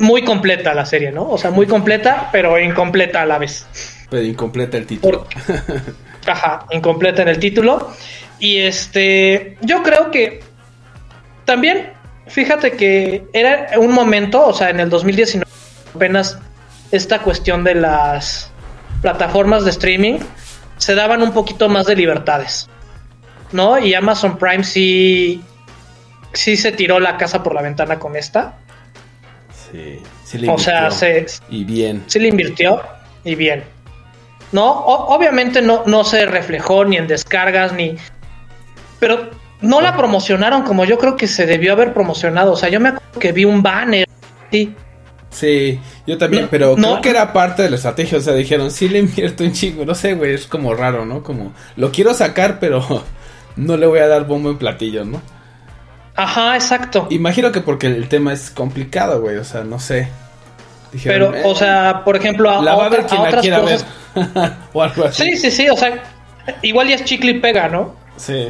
[0.00, 1.28] muy completa la serie, ¿no?
[1.30, 3.64] O sea, muy completa, pero incompleta a la vez.
[4.10, 5.24] Pero incompleta el título.
[5.24, 7.92] Por- Ajá, incompleta en el título.
[8.40, 10.40] Y este, yo creo que
[11.44, 11.92] también,
[12.26, 15.44] fíjate que era un momento, o sea, en el 2019,
[15.94, 16.38] apenas
[16.90, 18.50] esta cuestión de las
[19.02, 20.18] plataformas de streaming
[20.78, 22.68] se daban un poquito más de libertades,
[23.52, 23.78] ¿no?
[23.78, 25.42] Y Amazon Prime sí,
[26.32, 28.54] sí se tiró la casa por la ventana con esta.
[29.70, 30.98] Sí, sí le O sea, invirtió.
[30.98, 32.02] se, Y bien.
[32.06, 32.82] sí le invirtió
[33.24, 33.64] y bien.
[34.52, 37.96] No, O- obviamente no, no se reflejó ni en descargas ni.
[39.00, 39.30] Pero
[39.60, 42.52] no la promocionaron como yo creo que se debió haber promocionado.
[42.52, 44.06] O sea, yo me acuerdo que vi un banner.
[44.52, 44.74] Sí,
[45.34, 46.88] Sí, yo también, No, pero no.
[46.90, 48.18] creo que era parte de la estrategia.
[48.18, 49.84] O sea, dijeron, sí le invierto un chingo.
[49.84, 51.24] No sé, güey, es como raro, ¿no?
[51.24, 53.04] Como, lo quiero sacar, pero
[53.56, 55.20] no le voy a dar bombo en platillo, ¿no?
[56.14, 57.08] Ajá, exacto.
[57.10, 59.36] Imagino que porque el tema es complicado, güey.
[59.38, 60.08] O sea, no sé.
[60.92, 63.28] Dijeron, Pero, "Eh, o sea, por ejemplo, a, la va a ver quien a la
[63.30, 63.84] otras quiera cosas.
[64.14, 64.52] ver.
[64.72, 65.24] o algo así.
[65.32, 65.68] Sí, sí, sí.
[65.68, 66.00] O sea,
[66.62, 67.96] igual ya es chicle y pega, ¿no?
[68.16, 68.46] Sí.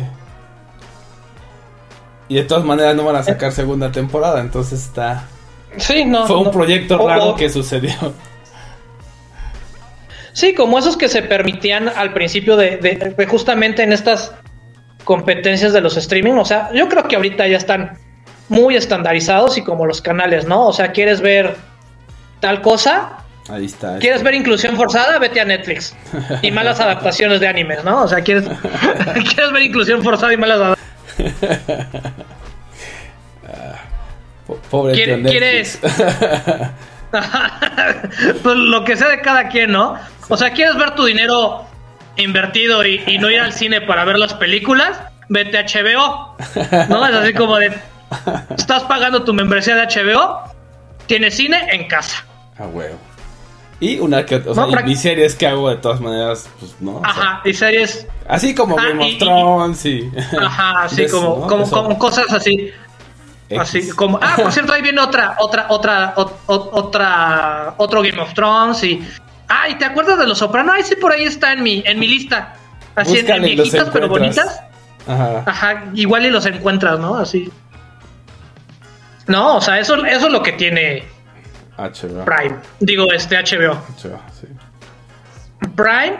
[2.29, 5.25] Y de todas maneras no van a sacar segunda temporada, entonces está...
[5.79, 6.27] Sí, no.
[6.27, 6.51] Fue un no.
[6.51, 7.93] proyecto raro o- que sucedió.
[10.33, 14.33] Sí, como esos que se permitían al principio de, de- de justamente en estas
[15.05, 16.33] competencias de los streaming.
[16.33, 17.99] O sea, yo creo que ahorita ya están
[18.49, 20.67] muy estandarizados y como los canales, ¿no?
[20.67, 21.57] O sea, quieres ver
[22.41, 23.19] tal cosa,
[23.49, 23.99] Ahí está.
[23.99, 25.95] quieres ver inclusión forzada, vete a Netflix.
[26.43, 28.03] Y malas adaptaciones de animes, ¿no?
[28.03, 28.45] O sea, quieres,
[29.35, 31.35] quieres ver inclusión forzada y malas adaptaciones.
[34.47, 35.79] Po- Pobre ¿Quiere- Netflix.
[38.43, 39.97] pues lo que sea de cada quien, ¿no?
[40.29, 41.65] O sea, ¿quieres ver tu dinero
[42.17, 44.99] invertido y, y no ir al cine para ver las películas?
[45.29, 46.37] Vete a HBO.
[46.89, 47.07] ¿No?
[47.07, 47.73] Es así como de.
[48.57, 50.41] Estás pagando tu membresía de HBO,
[51.07, 52.25] tienes cine en casa.
[52.59, 52.97] A huevo.
[53.81, 54.37] Y una que...
[54.37, 56.99] O sea, y series que hago de todas maneras, pues no.
[56.99, 58.07] o sea, Ajá, y series.
[58.29, 60.11] así como Ah, Game of Thrones y...
[60.41, 61.47] Ajá, así eso, como, ¿no?
[61.49, 62.71] como, como cosas así.
[63.59, 68.21] Así como, ah, por cierto, ahí viene otra, otra, otra, ot- ot- otra, otro Game
[68.21, 69.07] of Thrones y,
[69.49, 70.73] ah, ¿y te acuerdas de Los Soprano?
[70.73, 72.55] Ay, sí, por ahí está en mi, en mi lista.
[72.95, 74.61] Así en- viejitas pero bonitas.
[75.07, 75.43] Ajá.
[75.47, 77.17] Ajá, igual y los encuentras, ¿no?
[77.17, 77.51] Así.
[79.27, 81.05] No, o sea, eso, eso es lo que tiene
[81.77, 82.25] HBO.
[82.25, 82.57] Prime.
[82.81, 83.73] Digo, este HBO.
[84.03, 84.47] HBO, sí.
[85.77, 86.19] Prime,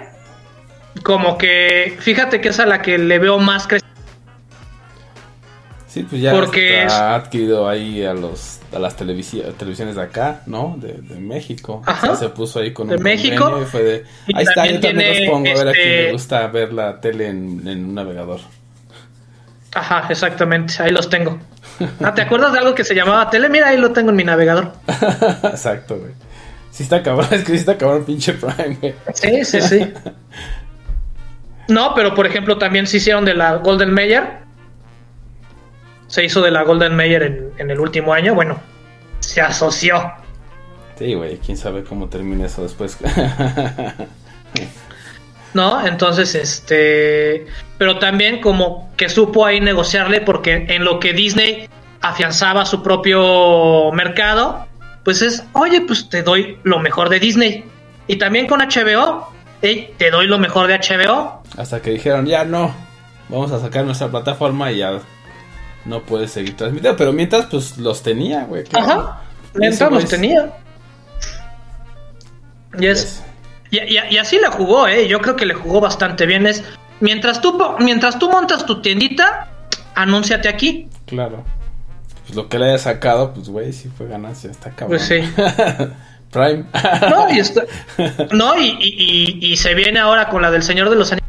[1.03, 3.84] como que, fíjate que es a la que le veo más crecimiento.
[5.95, 10.03] Sí, pues ya Porque está- ha adquirido ahí a los a las televisi- televisiones de
[10.03, 10.75] acá, ¿no?
[10.77, 11.83] De, de México.
[11.87, 12.11] Ajá.
[12.11, 13.45] O sea, se puso ahí con De un México.
[13.45, 15.87] convenio y fue de, Y ahí está, yo también los pongo a ver a quién
[15.89, 18.41] este- le gusta ver la tele en, en un navegador.
[19.73, 21.39] Ajá, exactamente, ahí los tengo.
[22.03, 23.49] Ah, ¿te acuerdas de algo que se llamaba tele?
[23.49, 24.73] Mira, ahí lo tengo en mi navegador.
[25.45, 26.11] Exacto, güey.
[26.73, 28.95] Sí está cabrón, es que sí está cabrón pinche Prime, güey.
[29.15, 29.93] Sí, sí, sí.
[31.69, 34.44] No, pero por ejemplo también se hicieron de la Golden Mayer.
[36.15, 38.37] Se hizo de la Golden Mayer en, en el último año.
[38.37, 38.61] Bueno,
[39.19, 40.13] se asoció.
[40.97, 42.97] Sí, güey, quién sabe cómo termina eso después.
[45.55, 45.85] ¿no?
[45.85, 47.47] Entonces, este,
[47.79, 51.69] pero también como que supo ahí negociarle porque en lo que Disney
[52.01, 54.69] afianzaba su propio mercado,
[55.03, 57.65] pues es, oye, pues te doy lo mejor de Disney.
[58.07, 61.43] Y también con HBO, hey, te doy lo mejor de HBO.
[61.57, 62.73] Hasta que dijeron, ya no,
[63.29, 65.01] vamos a sacar nuestra plataforma y ya
[65.85, 66.97] no puedes seguir transmitiendo.
[66.97, 68.65] Pero mientras, pues los tenía, güey.
[68.73, 69.21] Ajá,
[69.55, 70.53] mientras los tenía.
[72.79, 72.87] Y
[73.71, 75.09] Y, y- y así le jugó, ¿eh?
[75.09, 76.47] Yo creo que le jugó bastante bien.
[76.47, 76.63] Es,
[77.01, 79.49] mientras tú, mientras tú montas tu tiendita,
[79.95, 80.89] anúnciate aquí.
[81.07, 81.45] Claro.
[82.25, 84.99] Pues lo que le haya sacado, pues güey, sí fue ganancia, está cabrón.
[84.99, 85.21] Pues sí.
[86.31, 86.65] Prime.
[87.11, 87.65] No, y, está-
[88.33, 91.24] no, y, y- y- y se viene ahora con la del Señor de los Anillos.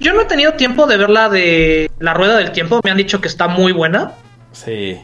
[0.00, 2.80] Yo no he tenido tiempo de ver la de La Rueda del Tiempo.
[2.82, 4.12] Me han dicho que está muy buena.
[4.52, 4.98] sí.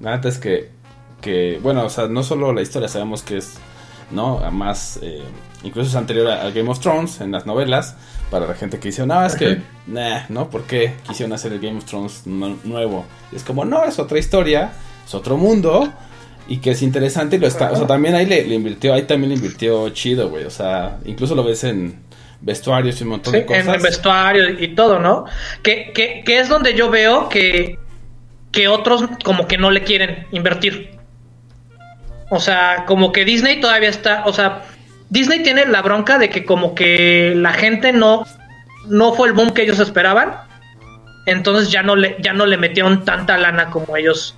[0.00, 0.68] La neta es que,
[1.20, 3.54] que, bueno, o sea, no solo la historia, sabemos que es,
[4.10, 4.38] ¿no?
[4.50, 5.22] Más, eh,
[5.62, 7.94] incluso es anterior a, Game of Thrones en las novelas,
[8.28, 10.50] para la gente que dice, no, es que, nah, ¿no?
[10.50, 13.04] ¿Por qué quisieron hacer el Game of Thrones nu- nuevo?
[13.30, 14.72] Y es como, no, es otra historia,
[15.06, 15.88] es otro mundo.
[16.48, 19.02] Y que es interesante y lo está, o sea, también ahí le, le invirtió, ahí
[19.04, 22.00] también le invirtió chido, güey, o sea, incluso lo ves en
[22.42, 23.66] vestuarios y un montón Sí, de cosas.
[23.66, 25.24] en el vestuario y todo, ¿no?
[25.62, 27.78] Que, que, que es donde yo veo que,
[28.50, 30.98] que otros como que no le quieren invertir.
[32.30, 34.62] O sea, como que Disney todavía está, o sea,
[35.10, 38.24] Disney tiene la bronca de que como que la gente no,
[38.86, 40.34] no fue el boom que ellos esperaban.
[41.26, 44.34] Entonces ya no le, ya no le metieron tanta lana como ellos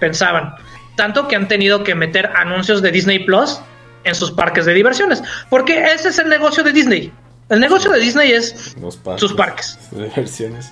[0.00, 0.54] pensaban.
[0.96, 3.60] Tanto que han tenido que meter anuncios de Disney Plus
[4.04, 5.22] en sus parques de diversiones.
[5.50, 7.12] Porque ese es el negocio de Disney.
[7.48, 9.20] El negocio de Disney es Los parques.
[9.20, 9.78] sus parques.
[9.90, 10.70] De versiones.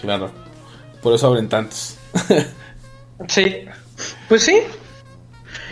[0.00, 0.30] Claro.
[1.02, 1.96] Por eso abren tantos.
[3.28, 3.66] Sí.
[4.28, 4.62] Pues sí.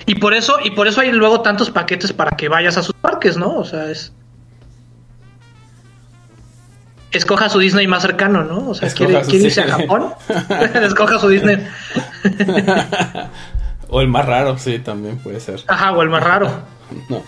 [0.06, 2.94] Y por eso, y por eso hay luego tantos paquetes para que vayas a sus
[2.94, 3.56] parques, ¿no?
[3.56, 4.12] O sea, es.
[7.10, 8.70] Escoja su Disney más cercano, ¿no?
[8.70, 9.68] O sea, Escoja ¿quiere, irse a.
[9.68, 10.14] Japón?
[10.82, 11.66] Escoja su Disney.
[13.88, 15.60] o el más raro, sí, también puede ser.
[15.66, 16.50] Ajá, o el más raro.
[17.08, 17.22] No.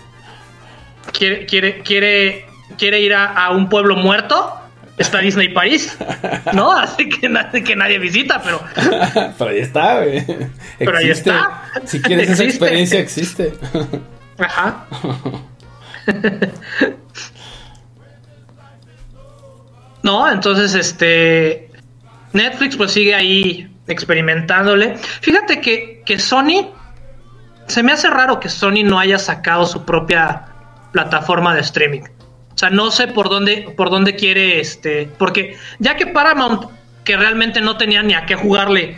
[1.11, 2.45] ¿Quiere, quiere, quiere,
[2.77, 4.59] quiere ir a, a un pueblo muerto?
[4.97, 5.97] Está Disney París.
[6.53, 6.71] ¿No?
[6.77, 8.61] Así que, na- que nadie visita, pero.
[9.37, 10.23] Pero ahí está, güey.
[10.77, 11.29] Pero ahí Existe.
[11.31, 11.61] está.
[11.85, 12.65] Si quieres esa Existe.
[12.65, 13.53] experiencia, existe.
[14.37, 14.85] Ajá.
[20.03, 21.69] no, entonces este
[22.33, 24.97] Netflix pues sigue ahí experimentándole.
[24.97, 26.69] Fíjate que, que Sony
[27.67, 30.45] se me hace raro que Sony no haya sacado su propia
[30.91, 32.01] plataforma de streaming.
[32.63, 36.69] Sea, no sé por dónde por dónde quiere este, porque ya que Paramount
[37.03, 38.97] que realmente no tenía ni a qué jugarle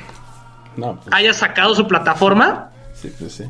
[0.77, 3.45] No, pues, haya sacado su plataforma, sí, pues sí.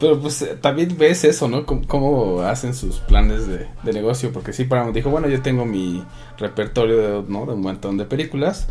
[0.00, 1.66] Pero pues eh, también ves eso, ¿no?
[1.66, 4.32] Cómo, cómo hacen sus planes de, de negocio.
[4.32, 6.02] Porque sí, Paramount dijo, bueno, yo tengo mi
[6.38, 7.44] repertorio de, ¿no?
[7.44, 8.66] de un montón de películas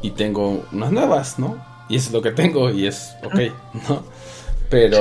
[0.00, 1.62] y tengo unas nuevas, ¿no?
[1.90, 3.40] Y eso es lo que tengo y es ok,
[3.88, 4.04] ¿no?
[4.70, 5.00] Pero...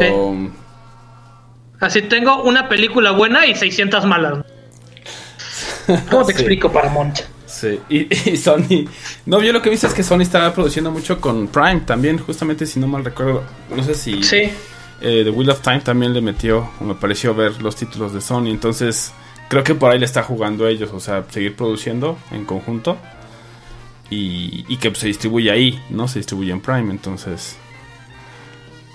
[1.79, 4.39] Así tengo una película buena y 600 malas.
[6.09, 6.39] ¿Cómo te Sí.
[6.39, 7.19] explico, Paramount?
[7.45, 8.85] Sí, y, y Sony.
[9.25, 12.17] No, yo lo que he visto es que Sony estaba produciendo mucho con Prime también,
[12.19, 13.43] justamente si no mal recuerdo.
[13.75, 14.51] No sé si Sí,
[15.01, 18.21] eh, The Wheel of Time también le metió, o me pareció ver los títulos de
[18.21, 18.47] Sony.
[18.49, 19.11] Entonces,
[19.49, 22.97] creo que por ahí le está jugando a ellos, o sea, seguir produciendo en conjunto
[24.09, 26.07] y, y que pues, se distribuye ahí, ¿no?
[26.07, 27.57] Se distribuye en Prime, entonces.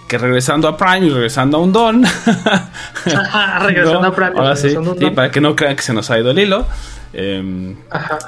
[0.08, 2.04] Que regresando a Prime y regresando a un don.
[3.16, 4.08] Ajá, regresando ¿no?
[4.08, 4.32] a Prime.
[4.36, 5.14] Ahora sí, regresando a un sí, don.
[5.14, 6.66] para que no crean que se nos ha ido el hilo.
[7.12, 8.18] Em, Ajá.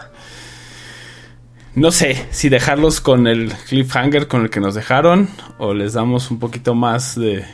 [1.75, 6.31] no sé si dejarlos con el cliffhanger con el que nos dejaron o les damos
[6.31, 7.45] un poquito más de...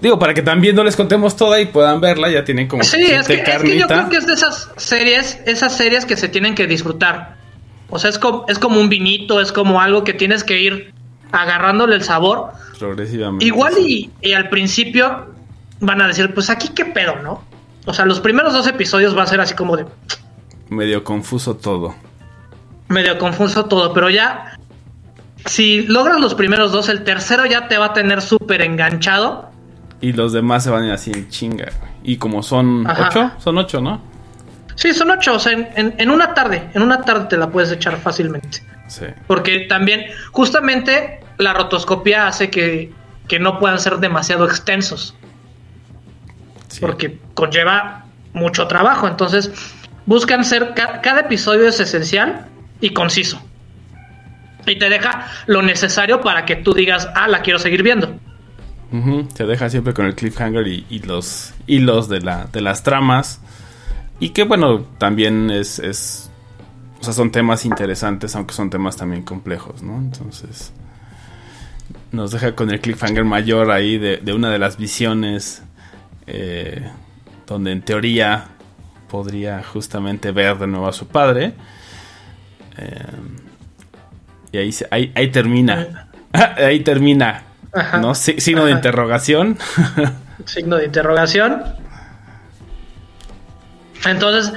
[0.00, 3.02] Digo, para que también no les contemos toda y puedan verla, ya tienen como Sí,
[3.02, 6.28] es que, es que yo creo que es de esas series, esas series que se
[6.28, 7.36] tienen que disfrutar.
[7.90, 10.94] O sea, es como, es como un vinito, es como algo que tienes que ir
[11.32, 12.52] agarrándole el sabor.
[12.78, 13.44] Progresivamente.
[13.44, 15.34] Igual y, y al principio
[15.80, 17.42] van a decir, pues aquí qué pedo, ¿no?
[17.86, 19.86] O sea, los primeros dos episodios va a ser así como de
[20.68, 21.94] Medio confuso todo.
[22.88, 24.58] medio confuso todo, pero ya
[25.46, 29.48] si logras los primeros dos, el tercero ya te va a tener súper enganchado.
[30.00, 31.68] Y los demás se van a ir así en chinga.
[32.02, 33.08] Y como son Ajá.
[33.08, 34.00] ocho, son ocho, ¿no?
[34.76, 37.48] Sí, son ocho, o sea, en, en- en una tarde, en una tarde te la
[37.50, 38.62] puedes echar fácilmente.
[38.90, 39.06] Sí.
[39.28, 42.92] Porque también, justamente, la rotoscopia hace que,
[43.28, 45.14] que no puedan ser demasiado extensos.
[46.68, 46.80] sí.
[46.80, 49.06] Porque conlleva mucho trabajo.
[49.08, 49.50] Entonces,
[50.06, 50.74] buscan ser.
[50.74, 52.46] ca- cada episodio es esencial
[52.80, 53.40] y conciso.
[54.66, 58.18] Y te deja lo necesario para que tú digas, ah, la quiero seguir viendo.
[58.92, 62.82] Ujú, Te deja siempre con el cliffhanger y, y los hilos de, la, de las
[62.82, 63.40] tramas.
[64.18, 66.29] Y que bueno, también es, es,
[67.00, 69.96] o sea, son temas interesantes, aunque son temas también complejos, ¿no?
[69.96, 70.72] Entonces,
[72.12, 75.62] nos deja con el cliffhanger mayor ahí de, de una de las visiones,
[76.26, 76.88] eh,
[77.46, 78.48] donde en teoría
[79.10, 81.54] podría justamente ver de nuevo a su padre.
[82.76, 83.04] Eh,
[84.52, 86.08] y ahí, se- ahí, ahí termina.
[86.32, 87.42] ahí termina.
[87.72, 87.98] Ajá.
[87.98, 88.14] ¿No?
[88.14, 89.56] Si- signo de interrogación.
[90.44, 91.62] signo de interrogación.
[94.04, 94.52] Entonces,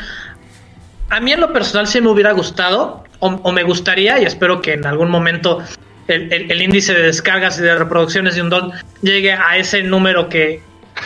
[1.15, 4.61] a mí en lo personal sí me hubiera gustado, o, o me gustaría, y espero
[4.61, 5.59] que en algún momento
[6.07, 9.83] el, el- el índice de descargas y de reproducciones de un don llegue a ese
[9.83, 10.61] número que,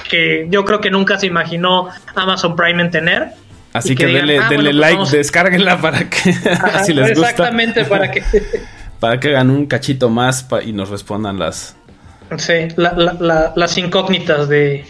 [0.10, 3.28] que yo creo que nunca se imaginó Amazon Prime en tener.
[3.74, 6.84] Así que, que digan, denle, ah, denle bueno, pues like, vamos- descárguenla para que Ajá,
[6.84, 7.30] si les gusta.
[7.30, 8.24] Exactamente, para que...
[9.00, 11.76] Para que hagan un cachito más y nos respondan las
[12.38, 14.86] sí, la- la- la- las incógnitas de,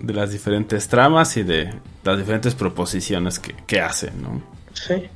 [0.00, 1.70] de las diferentes tramas y de
[2.04, 4.42] las diferentes proposiciones que, que hacen, ¿no?
[4.72, 5.08] Sí.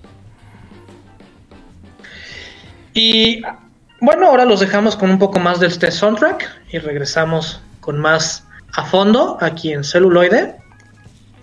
[2.92, 3.42] Y
[4.00, 8.46] bueno, ahora los dejamos con un poco más del este soundtrack y regresamos con más
[8.72, 10.56] a fondo aquí en celuloide.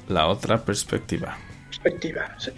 [0.08, 1.38] La otra perspectiva.
[1.70, 2.36] Perspectiva.
[2.38, 2.52] sí.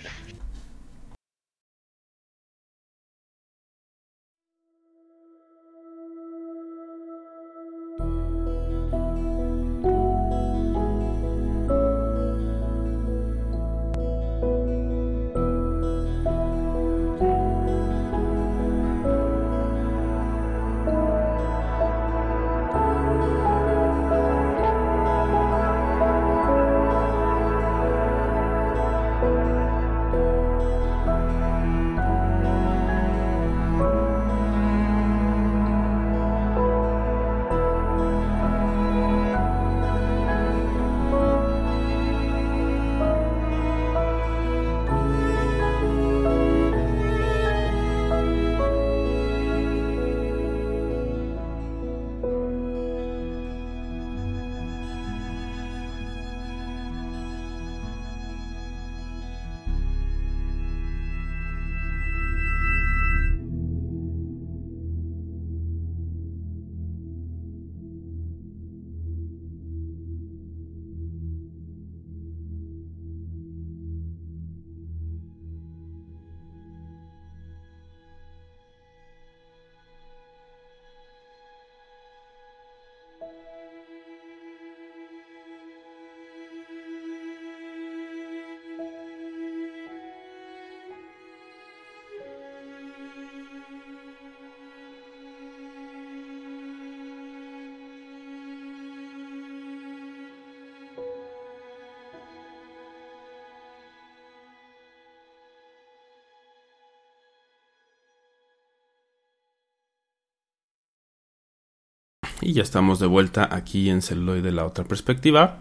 [112.46, 115.58] Y ya estamos de vuelta aquí en celuloide la otra perspectiva.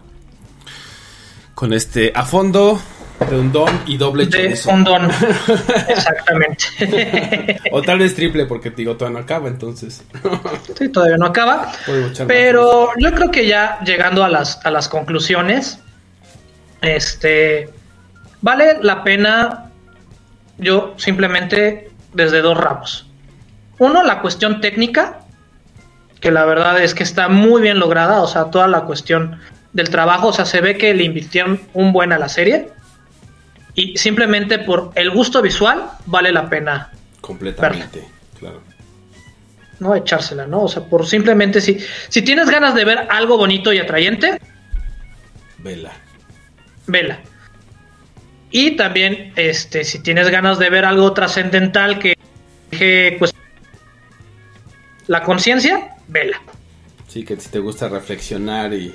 [1.54, 2.80] Con este a fondo
[3.30, 5.08] de un don y doble De un don.
[5.88, 7.60] Exactamente.
[7.70, 10.02] O tal vez triple porque te digo todavía no acaba, entonces.
[10.76, 11.72] Sí, todavía no acaba.
[12.26, 15.78] Pero yo creo que ya llegando a las, a las conclusiones,
[16.80, 17.70] este
[18.40, 19.70] vale la pena
[20.58, 23.06] yo simplemente desde dos ramos.
[23.78, 25.20] Uno, la cuestión técnica,
[26.22, 29.40] que la verdad es que está muy bien lograda, o sea, toda la cuestión
[29.72, 32.68] del trabajo, o sea, se ve que le invirtieron un buen a la serie.
[33.74, 38.04] Y simplemente por el gusto visual vale la pena Completamente,
[38.38, 38.60] claro.
[39.80, 40.62] no echársela, ¿no?
[40.62, 44.40] O sea, por simplemente si, si tienes ganas de ver algo bonito y atrayente,
[45.58, 45.92] Vela.
[46.86, 47.18] vela.
[48.50, 52.14] Y también, este, si tienes ganas de ver algo trascendental que
[52.70, 53.34] deje, pues
[55.06, 56.40] la conciencia, vela.
[57.08, 58.94] Sí, que si te gusta reflexionar y,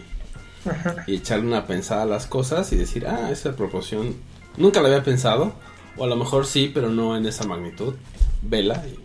[1.07, 4.15] y echarle una pensada a las cosas y decir, ah, esa proporción
[4.57, 5.53] nunca la había pensado.
[5.97, 7.95] O a lo mejor sí, pero no en esa magnitud.
[8.41, 8.83] Vela.
[8.87, 8.99] y-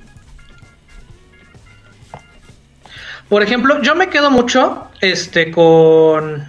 [3.28, 6.46] Por ejemplo, yo me quedo mucho este con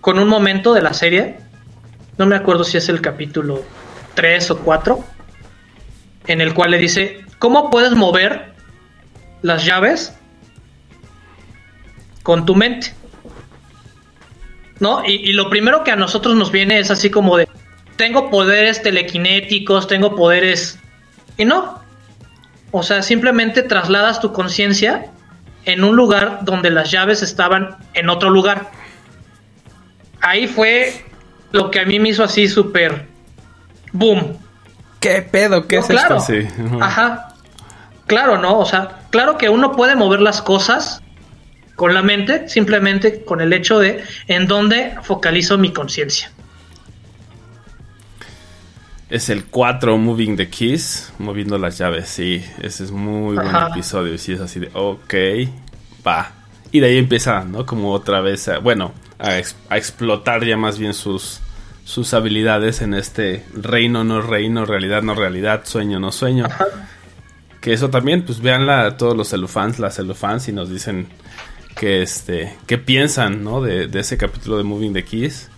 [0.00, 1.38] con un momento de la serie.
[2.18, 3.64] No me acuerdo si es el capítulo
[4.14, 5.04] 3 o 4
[6.26, 8.54] en el cual le dice, "¿Cómo puedes mover
[9.42, 10.14] las llaves
[12.22, 12.94] con tu mente?"
[14.80, 15.04] ¿No?
[15.04, 17.46] Y, y lo primero que a nosotros nos viene es así como de,
[17.96, 20.78] tengo poderes telequinéticos, tengo poderes...
[21.36, 21.82] Y no,
[22.70, 25.10] o sea, simplemente trasladas tu conciencia
[25.66, 28.70] en un lugar donde las llaves estaban en otro lugar.
[30.22, 31.04] ahí fue
[31.52, 33.06] lo que a mí me hizo así súper
[33.92, 34.38] boom.
[34.98, 35.68] ¿Qué pedo?
[35.68, 36.16] ¿Qué No, es claro.
[36.16, 36.32] esto?
[36.32, 36.48] Sí.
[36.80, 37.33] Ajá.
[38.06, 38.58] Claro, ¿no?
[38.58, 41.00] O sea, claro que uno puede mover las cosas
[41.74, 46.30] con la mente, simplemente con el hecho de en dónde focalizo mi conciencia.
[49.10, 52.44] Es el 4 Moving the Keys, moviendo las llaves, sí.
[52.62, 54.18] Ese es muy buen episodio.
[54.18, 55.14] Sí, es así de, ok,
[56.06, 56.30] va.
[56.72, 57.64] Y de ahí empieza, ¿no?
[57.66, 61.40] Como otra vez, a- bueno, a, ex- a explotar ya más bien sus,
[61.84, 66.46] sus habilidades en este reino, no reino, realidad, no realidad, sueño, no sueño.
[67.64, 71.06] Que eso también, pues véanla todos los celufans, las celufans, y nos dicen
[71.74, 73.62] que este, qué piensan, ¿no?
[73.62, 75.48] De, de ese capítulo de Moving the Keys.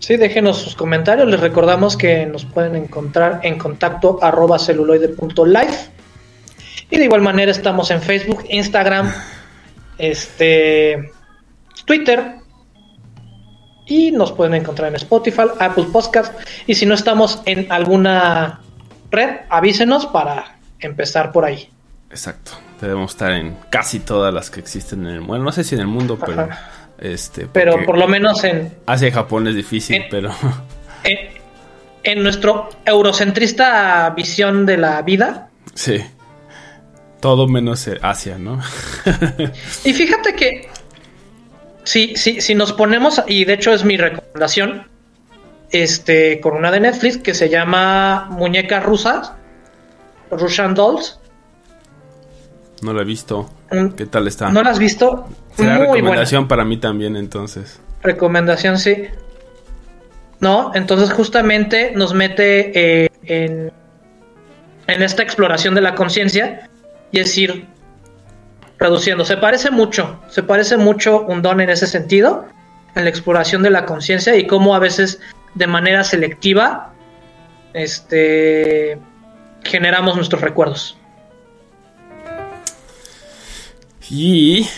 [0.00, 1.28] Sí, déjenos sus comentarios.
[1.28, 5.90] Les recordamos que nos pueden encontrar en contacto arroba celuloide.life.
[6.90, 9.12] Y de igual manera estamos en Facebook, Instagram,
[9.98, 11.08] este,
[11.84, 12.34] Twitter.
[13.86, 16.34] Y nos pueden encontrar en Spotify, Apple Podcast.
[16.66, 18.60] Y si no estamos en alguna
[19.10, 21.68] red, avísenos para empezar por ahí.
[22.10, 22.52] Exacto.
[22.80, 25.80] Debemos estar en casi todas las que existen en el Bueno, no sé si en
[25.82, 26.42] el mundo, pero.
[26.42, 26.70] Ajá.
[26.98, 27.46] Este.
[27.46, 30.30] Pero por lo menos en, Asia y Japón es difícil, pero.
[31.04, 31.18] en,
[32.02, 36.00] en nuestro eurocentrista visión de la vida, sí.
[37.20, 38.60] Todo menos Asia, ¿no?
[39.84, 40.68] Y fíjate que
[41.82, 44.86] si, si, si nos ponemos, y de hecho es mi recomendación,
[45.70, 49.32] este, con una de Netflix que se llama Muñecas Rusas,
[50.30, 51.18] Russian Dolls.
[52.82, 53.48] no lo he visto.
[53.70, 54.50] Mm, ¿Qué tal está?
[54.50, 55.26] ¿No la has visto?
[55.56, 55.94] Será Muy buena.
[55.94, 57.80] recomendación para mí también, entonces.
[58.02, 59.06] Recomendación, sí.
[60.40, 63.72] No, entonces justamente nos mete eh, en,
[64.86, 66.68] en esta exploración de la conciencia
[67.10, 67.66] y es ir
[68.78, 69.24] reduciendo.
[69.24, 72.44] Se parece mucho, se parece mucho un don en ese sentido,
[72.94, 75.20] en la exploración de la conciencia y cómo a veces
[75.56, 76.92] de manera selectiva
[77.72, 78.98] este,
[79.64, 80.96] generamos nuestros recuerdos.
[84.08, 84.68] Y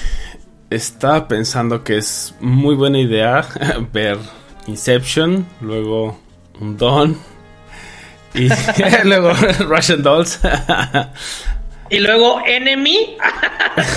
[0.70, 3.46] estaba pensando que es muy buena idea
[3.92, 4.18] ver
[4.66, 6.18] Inception, luego
[6.60, 7.18] un Don
[8.34, 8.48] y
[9.04, 10.40] luego Russian Dolls.
[11.90, 13.16] Y luego Enemy,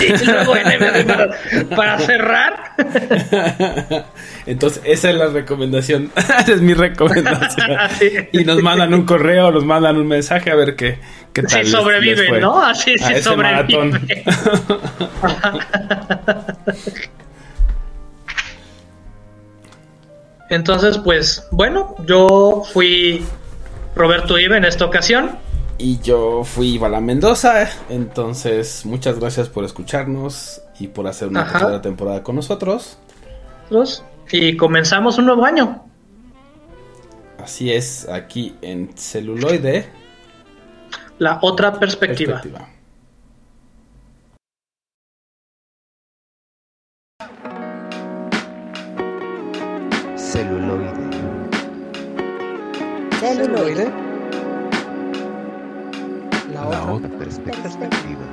[0.00, 1.30] y luego Enemy para,
[1.76, 2.72] para cerrar.
[4.46, 6.10] Entonces, esa es la recomendación.
[6.16, 7.78] esa es mi recomendación.
[7.98, 8.12] Sí.
[8.32, 10.98] Y nos mandan un correo, nos mandan un mensaje a ver qué,
[11.32, 11.64] qué tal.
[11.64, 12.62] Si sobreviven, ¿no?
[12.62, 14.00] Así sí sobreviven.
[20.48, 23.24] Entonces, pues, bueno, yo fui
[23.94, 25.38] Roberto Ibe en esta ocasión.
[25.78, 27.68] Y yo fui Bala Mendoza.
[27.88, 31.58] Entonces, muchas gracias por escucharnos y por hacer una Ajá.
[31.58, 32.98] tercera temporada con nosotros.
[34.30, 35.84] Y comenzamos un nuevo año.
[37.38, 39.88] Así es, aquí en celuloide.
[41.18, 42.40] La otra perspectiva.
[42.40, 42.68] Perspectiva.
[50.32, 50.92] celuloide,
[53.20, 54.11] Celuloide.
[56.72, 58.24] La otra perspectiva,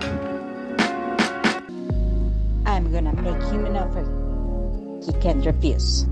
[2.66, 4.06] I'm gonna make him an offer
[5.06, 6.06] he can't refuse.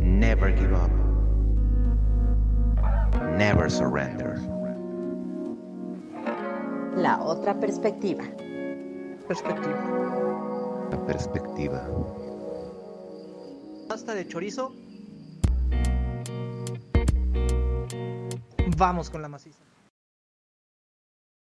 [0.00, 0.90] never give up,
[3.38, 4.38] never surrender,
[6.94, 8.22] La otra perspectiva.
[9.26, 9.80] Perspectiva.
[10.90, 11.88] la perspectiva,
[13.88, 14.83] Pasta de chorizo.
[18.76, 19.63] Vamos con la maciza.